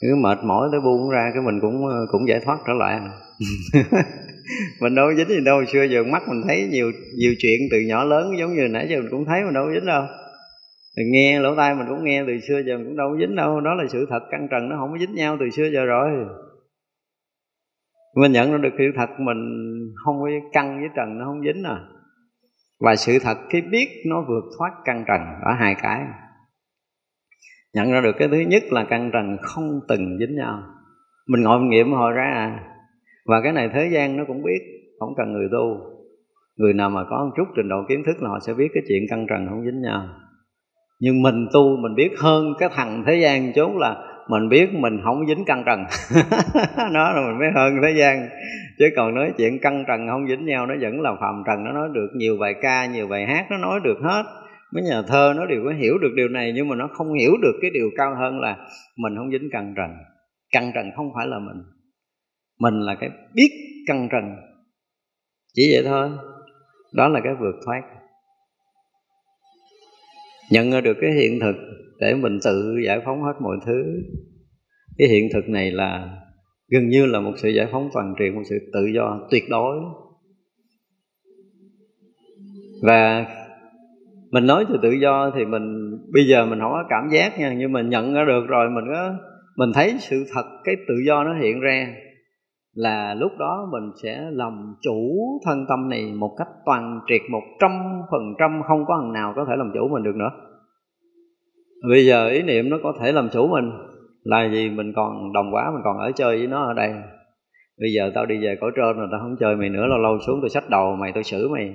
[0.00, 3.00] cứ mệt mỏi tới buông ra cái mình cũng ờ, cũng giải thoát trở lại.
[4.80, 7.80] Mình đâu có dính gì đâu, xưa giờ mắt mình thấy nhiều nhiều chuyện từ
[7.80, 10.02] nhỏ lớn, giống như nãy giờ mình cũng thấy mình đâu có dính đâu.
[10.96, 13.36] Mình nghe lỗ tai mình cũng nghe, từ xưa giờ mình cũng đâu có dính
[13.36, 15.84] đâu, đó là sự thật, căn trần nó không có dính nhau từ xưa giờ
[15.84, 16.26] rồi.
[18.16, 19.38] Mình nhận ra được sự thật mình
[20.04, 21.78] không có căng với trần, nó không dính à.
[22.80, 26.04] Và sự thật cái biết nó vượt thoát căn trần ở hai cái
[27.74, 30.62] nhận ra được cái thứ nhất là căn trần không từng dính nhau.
[31.28, 32.60] Mình ngồi nghiệm hồi ra à.
[33.26, 34.60] Và cái này thế gian nó cũng biết,
[34.98, 35.80] không cần người tu.
[36.56, 38.82] Người nào mà có một chút trình độ kiến thức là họ sẽ biết cái
[38.88, 40.08] chuyện căn trần không dính nhau.
[41.00, 43.96] Nhưng mình tu mình biết hơn cái thằng thế gian chốn là
[44.28, 45.84] mình biết mình không dính căn trần.
[46.92, 48.28] Nó là mình mới hơn thế gian.
[48.78, 51.72] Chứ còn nói chuyện căn trần không dính nhau, nó vẫn là phàm trần, nó
[51.72, 54.22] nói được nhiều bài ca, nhiều bài hát, nó nói được hết
[54.72, 57.32] mấy nhà thơ nó đều có hiểu được điều này, nhưng mà nó không hiểu
[57.42, 58.56] được cái điều cao hơn là
[58.96, 59.90] mình không dính căn trần.
[60.50, 61.62] Căn trần không phải là mình.
[62.60, 63.50] Mình là cái biết
[63.86, 64.36] căn trần.
[65.54, 66.10] Chỉ vậy thôi.
[66.92, 67.82] Đó là cái vượt thoát.
[70.50, 71.56] Nhận ra được cái hiện thực
[72.00, 74.02] để mình tự giải phóng hết mọi thứ.
[74.98, 76.18] Cái hiện thực này là
[76.68, 79.76] gần như là một sự giải phóng toàn triệt, một sự tự do tuyệt đối.
[82.82, 83.26] Và
[84.30, 87.54] mình nói từ tự do thì mình, bây giờ mình không có cảm giác nha,
[87.58, 89.14] nhưng mà nhận ra được rồi, mình có,
[89.56, 91.86] mình thấy sự thật, cái tự do nó hiện ra
[92.74, 97.42] là lúc đó mình sẽ làm chủ thân tâm này một cách toàn triệt một
[97.60, 97.70] trăm
[98.10, 100.30] phần trăm, không có thằng nào có thể làm chủ mình được nữa.
[101.90, 103.70] Bây giờ ý niệm nó có thể làm chủ mình
[104.22, 104.70] là gì?
[104.70, 106.90] Mình còn đồng quá mình còn ở chơi với nó ở đây.
[107.80, 110.18] Bây giờ tao đi về cõi trên rồi tao không chơi mày nữa, lâu lâu
[110.26, 111.74] xuống tao xách đầu mày tôi xử mày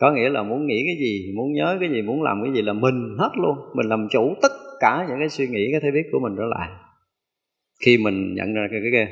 [0.00, 2.62] có nghĩa là muốn nghĩ cái gì, muốn nhớ cái gì, muốn làm cái gì
[2.62, 3.56] là mình hết luôn.
[3.74, 6.44] Mình làm chủ tất cả những cái suy nghĩ, cái thấy biết của mình trở
[6.44, 6.68] lại.
[7.84, 9.08] Khi mình nhận ra cái kia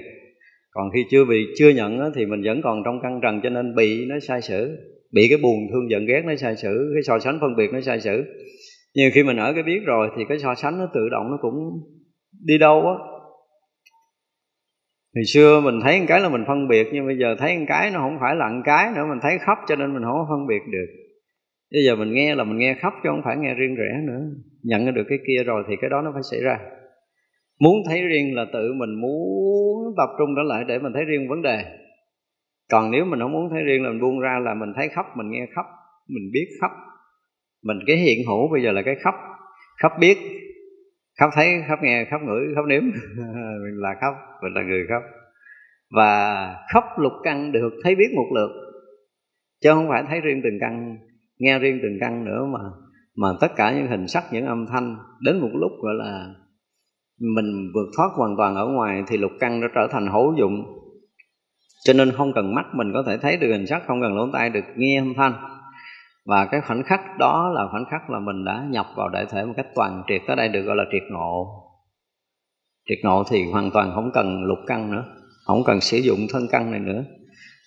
[0.71, 3.75] còn khi chưa bị, chưa nhận thì mình vẫn còn trong căn trần cho nên
[3.75, 4.77] bị nó sai sử
[5.13, 7.81] bị cái buồn, thương, giận, ghét nó sai sử cái so sánh, phân biệt nó
[7.81, 8.25] sai sử
[8.95, 11.39] nhưng khi mình ở cái biết rồi thì cái so sánh nó tự động nó
[11.41, 11.55] cũng
[12.45, 12.95] đi đâu á.
[15.15, 17.65] Hồi xưa mình thấy một cái là mình phân biệt Nhưng bây giờ thấy một
[17.69, 20.19] cái nó không phải là một cái nữa Mình thấy khóc cho nên mình không
[20.19, 20.87] có phân biệt được.
[21.73, 24.21] Bây giờ mình nghe là mình nghe khóc chứ không phải nghe riêng rẽ nữa.
[24.63, 26.59] Nhận được cái kia rồi thì cái đó nó phải xảy ra.
[27.61, 31.29] Muốn thấy riêng là tự mình muốn tập trung trở lại để mình thấy riêng
[31.29, 31.65] vấn đề.
[32.71, 35.07] Còn nếu mình không muốn thấy riêng là mình buông ra là mình thấy khóc,
[35.17, 35.67] mình nghe khóc
[36.09, 36.71] Mình biết khóc.
[37.65, 39.15] Mình cái hiện hữu bây giờ là cái khóc.
[39.83, 40.19] Khóc biết
[41.19, 42.83] khóc thấy, khóc nghe, khóc ngửi, khóc nếm.
[43.65, 45.03] Mình là khóc, mình là người khóc.
[45.91, 48.51] Và khóc lục căn được thấy biết một lượt,
[49.63, 50.97] chứ không phải thấy riêng từng căn,
[51.39, 52.59] nghe riêng từng căn nữa mà
[53.17, 56.35] mà tất cả những hình sắc, những âm thanh đến một lúc gọi là
[57.21, 60.65] mình vượt thoát hoàn toàn ở ngoài thì lục căn nó trở thành hữu dụng.
[61.85, 64.29] Cho nên không cần mắt mình có thể thấy được hình sắc, không cần lỗ
[64.33, 65.33] tai được nghe âm thanh
[66.29, 69.45] và cái khoảnh khắc đó là khoảnh khắc là mình đã nhập vào đại thể
[69.45, 70.23] một cách toàn triệt.
[70.27, 71.47] Tới đây được gọi là triệt ngộ.
[72.89, 75.05] Triệt ngộ thì hoàn toàn không cần lục căn nữa.
[75.47, 77.05] Không cần sử dụng thân căn này nữa.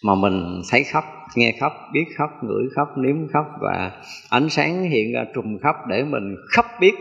[0.05, 1.03] Mà mình thấy khóc,
[1.35, 3.91] nghe khóc, biết khóc, ngửi khóc, nếm khóc và
[4.29, 6.93] ánh sáng hiện ra trùng khắp để mình khắp biết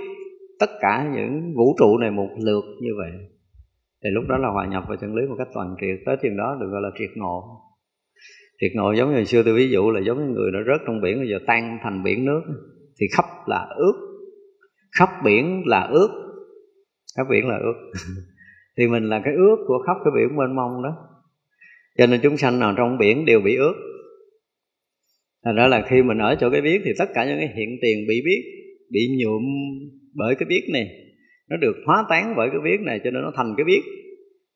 [0.60, 3.10] tất cả những vũ trụ này một lượt như vậy.
[4.04, 5.96] Thì lúc đó là hòa nhập vào chân lý một cách toàn triệt.
[6.06, 7.60] Tới chừng đó được gọi là triệt ngộ
[8.60, 10.80] thiệt ngộ giống như hồi xưa tôi ví dụ là giống như người nó rớt
[10.86, 12.42] trong biển, bây giờ tan thành biển nước.
[13.00, 13.92] Thì khắp là ướt.
[14.98, 16.08] Khắp biển là ướt.
[17.16, 17.90] Khắp biển là ướt.
[18.76, 20.96] Thì mình là cái ướt của khắp cái biển mênh mông đó.
[21.98, 23.74] Cho nên chúng sanh nào trong biển đều bị ướt.
[25.44, 27.68] Thành ra là khi mình ở chỗ cái biết thì tất cả những cái hiện
[27.82, 28.42] tiền bị biết,
[28.90, 29.42] bị nhuộm
[30.14, 30.90] bởi cái biết này,
[31.50, 33.80] nó được hóa tán bởi cái biết này, cho nên nó thành cái biết.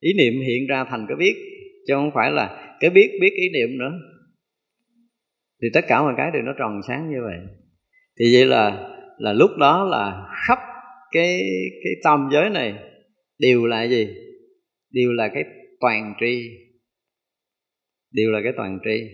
[0.01, 1.35] Ý niệm hiện ra thành cái biết
[1.87, 3.93] chứ không phải là cái biết biết ý niệm nữa.
[5.63, 7.39] Thì tất cả mọi cái đều nó tròn sáng như vậy.
[8.19, 10.59] Thì vậy là là lúc đó là khắp
[11.11, 11.41] cái
[11.85, 12.75] cái tâm giới này
[13.39, 14.09] đều là gì?
[14.91, 15.45] Đều là cái
[15.81, 16.51] toàn tri.
[18.13, 19.09] Đều là cái toàn tri.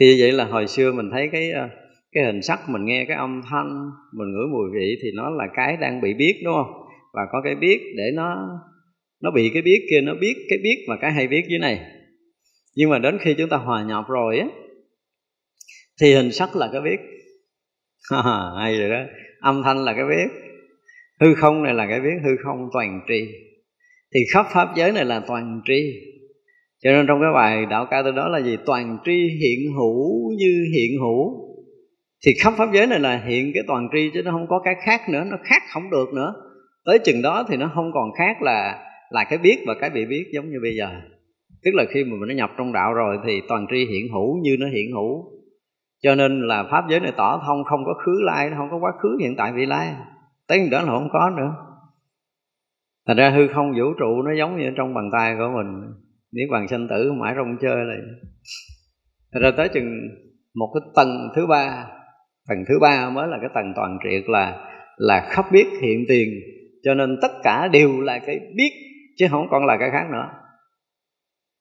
[0.00, 1.68] Thì như vậy là hồi xưa mình thấy cái ờ,
[2.12, 5.44] cái hình sắc mình nghe cái âm thanh, mình ngửi mùi vị thì nó là
[5.54, 6.72] cái đang bị biết, đúng không?
[7.12, 8.48] Và có cái biết để nó
[9.22, 11.80] nó bị cái biết kia, nó biết cái biết mà cái hay biết dưới này
[12.78, 14.46] nhưng mà đến khi chúng ta hòa nhập rồi á,
[16.00, 17.00] thì hình sắc là cái biết
[18.58, 19.00] hay rồi đó.
[19.40, 20.28] Âm thanh là cái biết
[21.20, 23.28] hư không này là cái biết hư không toàn tri.
[24.14, 25.92] Thì khắp pháp giới này là toàn tri.
[26.82, 28.56] Cho nên trong cái bài đạo ca tôi đó là gì?
[28.66, 31.48] Toàn tri hiện hữu như hiện hữu.
[32.26, 34.74] Thì khắp pháp giới này là hiện cái toàn tri, chứ nó không có cái
[34.84, 36.34] khác nữa, nó khác không được nữa.
[36.84, 40.06] Tới chừng đó thì nó không còn khác là là cái biết và cái bị
[40.06, 40.88] biết giống như bây giờ
[41.64, 44.38] tức là khi mà mình nó nhập trong đạo rồi thì toàn tri hiện hữu
[44.42, 45.24] như nó hiện hữu.
[46.02, 48.92] Cho nên là pháp giới này tỏ thông không có khứ lai không có quá
[49.02, 49.94] khứ hiện tại vị lai.
[50.48, 51.56] Tới đó là không có nữa.
[53.06, 55.92] Thành ra hư không vũ trụ nó giống như trong bàn tay của mình.
[56.32, 57.98] Nếu bằng sanh tử mãi rong chơi này
[59.32, 60.08] thành ra tới chừng
[60.54, 61.86] một cái tầng thứ ba,
[62.48, 64.64] tầng thứ ba mới là cái tầng toàn triệt là
[64.96, 66.28] là khắp biết hiện tiền.
[66.82, 68.70] Cho nên tất cả đều là cái biết,
[69.16, 70.28] chứ không còn là cái khác nữa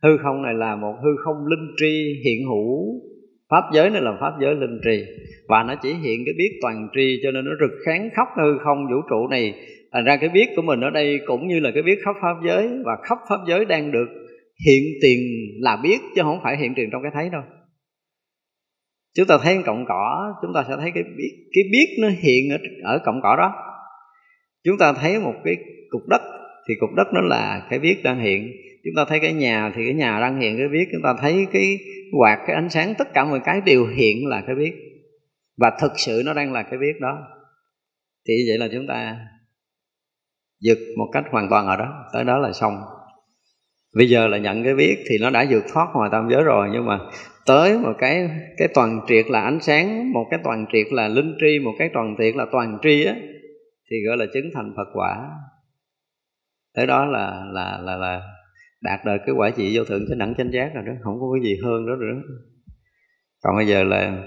[0.03, 3.01] hư không này là một hư không linh tri hiện hữu.
[3.49, 5.03] Pháp giới này là pháp giới linh tri.
[5.47, 8.57] Và nó chỉ hiện cái biết toàn tri cho nên nó rực kháng khắp hư
[8.63, 9.53] không vũ trụ này.
[9.93, 12.35] Thành ra cái biết của mình ở đây cũng như là cái biết khắp pháp
[12.45, 14.07] giới và khắp pháp giới đang được
[14.65, 15.19] hiện tiền
[15.59, 17.41] là biết chứ không phải hiện tiền trong cái thấy đâu.
[19.17, 22.51] Chúng ta thấy cọng cỏ chúng ta sẽ thấy cái biết cái biết nó hiện
[22.51, 23.53] ở, ở cọng cỏ đó.
[24.63, 25.55] Chúng ta thấy một cái
[25.89, 26.21] cục đất
[26.67, 28.51] thì cục đất nó là cái biết đang hiện
[28.87, 31.47] chúng ta thấy cái nhà thì cái nhà đang hiện cái biết chúng ta thấy
[31.53, 31.77] cái
[32.19, 34.73] quạt, cái ánh sáng, tất cả mọi cái đều hiện là cái biết
[35.57, 37.27] và thực sự nó đang là cái biết đó.
[38.27, 39.17] Thì vậy là chúng ta
[40.59, 42.05] dực một cách hoàn toàn ở đó.
[42.13, 42.73] Tới đó là xong.
[43.95, 46.69] Bây giờ là nhận cái biết thì nó đã vượt thoát ngoài tam giới rồi.
[46.73, 46.99] Nhưng mà
[47.45, 51.35] tới một cái cái toàn triệt là ánh sáng, một cái toàn triệt là linh
[51.41, 53.15] tri, một cái toàn triệt là toàn tri á,
[53.91, 55.29] thì gọi là chứng thành phật quả.
[56.75, 58.21] Tới đó là là là là
[58.87, 61.27] đạt được cái quả trị vô thượng chánh đẳng chánh giác rồi đó không có
[61.33, 62.21] cái gì hơn đó nữa.
[63.43, 64.23] Còn bây giờ là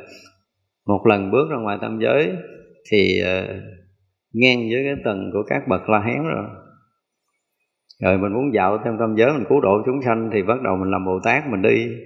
[0.86, 2.32] một lần bước ra ngoài tam giới
[2.90, 3.48] thì uh,
[4.32, 6.44] ngang với cái tầng của các bậc la hán rồi.
[8.02, 10.76] Rồi mình muốn dạo trong tam giới mình cứu độ chúng sanh thì bắt đầu
[10.76, 11.88] mình làm bồ tát mình đi.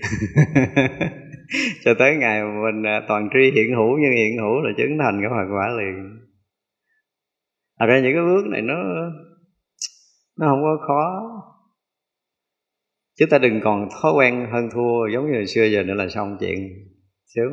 [1.85, 5.21] Cho tới ngày mình ờ, toàn tri hiện hữu như hiện hữu là chứng thành
[5.21, 6.19] cái phật quả liền.
[7.79, 8.75] À ra những cái bước này nó
[10.39, 11.31] nó không có khó
[13.19, 16.09] chúng ta đừng còn thói quen hơn thua giống như hồi xưa giờ nữa là
[16.09, 16.69] xong chuyện.
[17.27, 17.51] Sướng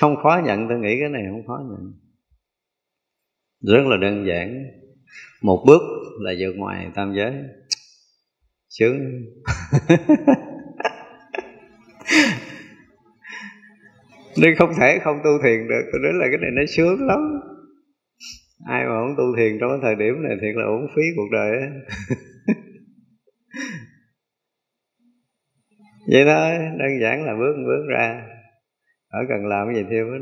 [0.00, 1.92] không khó nhận, tôi nghĩ cái này không khó nhận.
[3.60, 4.64] Rất là đơn giản.
[5.42, 5.82] Một bước
[6.20, 7.32] là vượt ngoài tam giới.
[8.68, 8.98] Sướng.
[14.36, 17.40] Nên không thể không tu thiền được, tôi nói là cái này nó sướng lắm
[18.66, 21.28] ai mà không tu thiền trong cái thời điểm này thiệt là uổng phí cuộc
[21.32, 21.68] đời ấy
[26.12, 28.22] vậy thôi, đơn giản là bước bước ra.
[29.08, 30.18] Ở cần làm cái gì thêm hết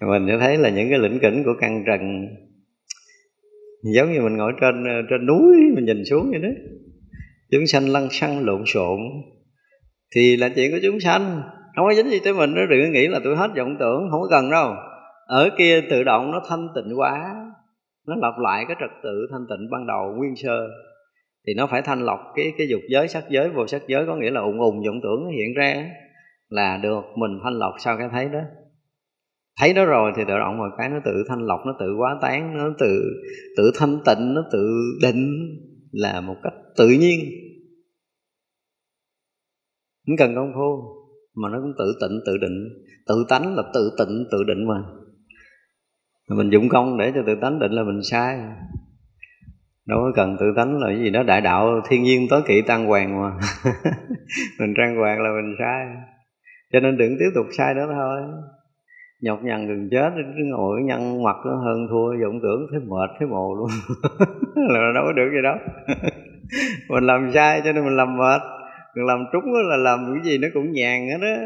[0.00, 2.26] mình sẽ thấy là những cái lĩnh kỉnh của căn trần,
[3.94, 6.48] giống như mình ngồi trên ờ, trên núi, mình nhìn xuống vậy đó.
[7.50, 9.00] Chúng sanh lăn xăng lộn xộn,
[10.14, 11.42] thì là chuyện của chúng sanh.
[11.76, 14.20] Không có dính gì tới mình nó đừng nghĩ là tôi hết vọng tưởng, không
[14.20, 14.74] có cần đâu
[15.26, 17.34] ở kia tự động nó thanh tịnh quá,
[18.06, 20.68] nó lặp lại cái trật tự thanh tịnh ban đầu nguyên sơ.
[21.46, 24.16] Thì nó phải thanh lọc cái cái dục giới, sắc giới, vô sắc giới, có
[24.16, 25.90] nghĩa là ùng ùng vọng tưởng nó hiện ra
[26.48, 28.40] là được, mình thanh lọc sau cái thấy đó.
[29.58, 32.18] Thấy đó rồi thì tự động một cái nó tự thanh lọc, nó tự quá
[32.22, 33.02] tán, nó tự
[33.56, 34.68] tự thanh tịnh, nó tự
[35.02, 35.26] định
[35.92, 37.20] là một cách tự nhiên.
[40.06, 40.82] Không cần công phu,
[41.34, 42.68] mà nó cũng tự tịnh, tự định.
[43.06, 44.84] Tự tánh là tự tịnh, tự định mà
[46.34, 48.38] mình dụng công để cho tự tánh định là mình sai.
[49.86, 52.62] Đâu có cần tự tánh là cái gì đó, đại đạo thiên nhiên tối kỵ
[52.62, 53.30] tăng hoàng mà.
[54.58, 55.86] Mình trang hoàng là mình sai.
[56.72, 58.20] Cho nên đừng tiếp tục sai nữa thôi.
[59.22, 63.10] Nhọc nhằn gần chết, cứ ngồi nhăn mặt nó hơn thua, vọng tưởng thấy mệt,
[63.18, 63.68] thấy mồ luôn.
[64.68, 65.56] Là đâu có được gì đâu.
[66.88, 68.40] Mình làm sai cho nên mình làm mệt.
[68.94, 71.36] Còn làm trúng là làm cái gì nó cũng nhàn hết á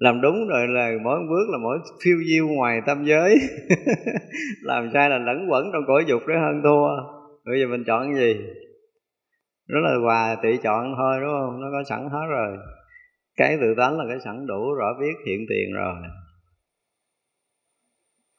[0.00, 3.38] làm đúng rồi là mỗi bước là mỗi phiêu diêu ngoài tâm giới.
[4.62, 6.88] Làm sai là lẫn quẩn trong cõi dục đó hơn thua.
[7.44, 8.40] Bây giờ mình chọn cái gì?
[9.66, 11.60] Rất là hòa tự chọn thôi, đúng không?
[11.60, 12.56] Nó có sẵn hết rồi.
[13.36, 15.94] Cái tự tánh là cái sẵn đủ, rõ biết, hiện tiền rồi.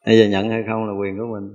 [0.06, 1.52] Bây giờ nhận hay không là quyền của mình.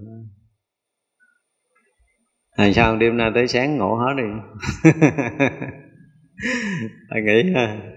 [2.57, 4.23] Làm sao đêm nay tới sáng ngộ hết đi?
[7.09, 7.96] Anh nghĩ ha.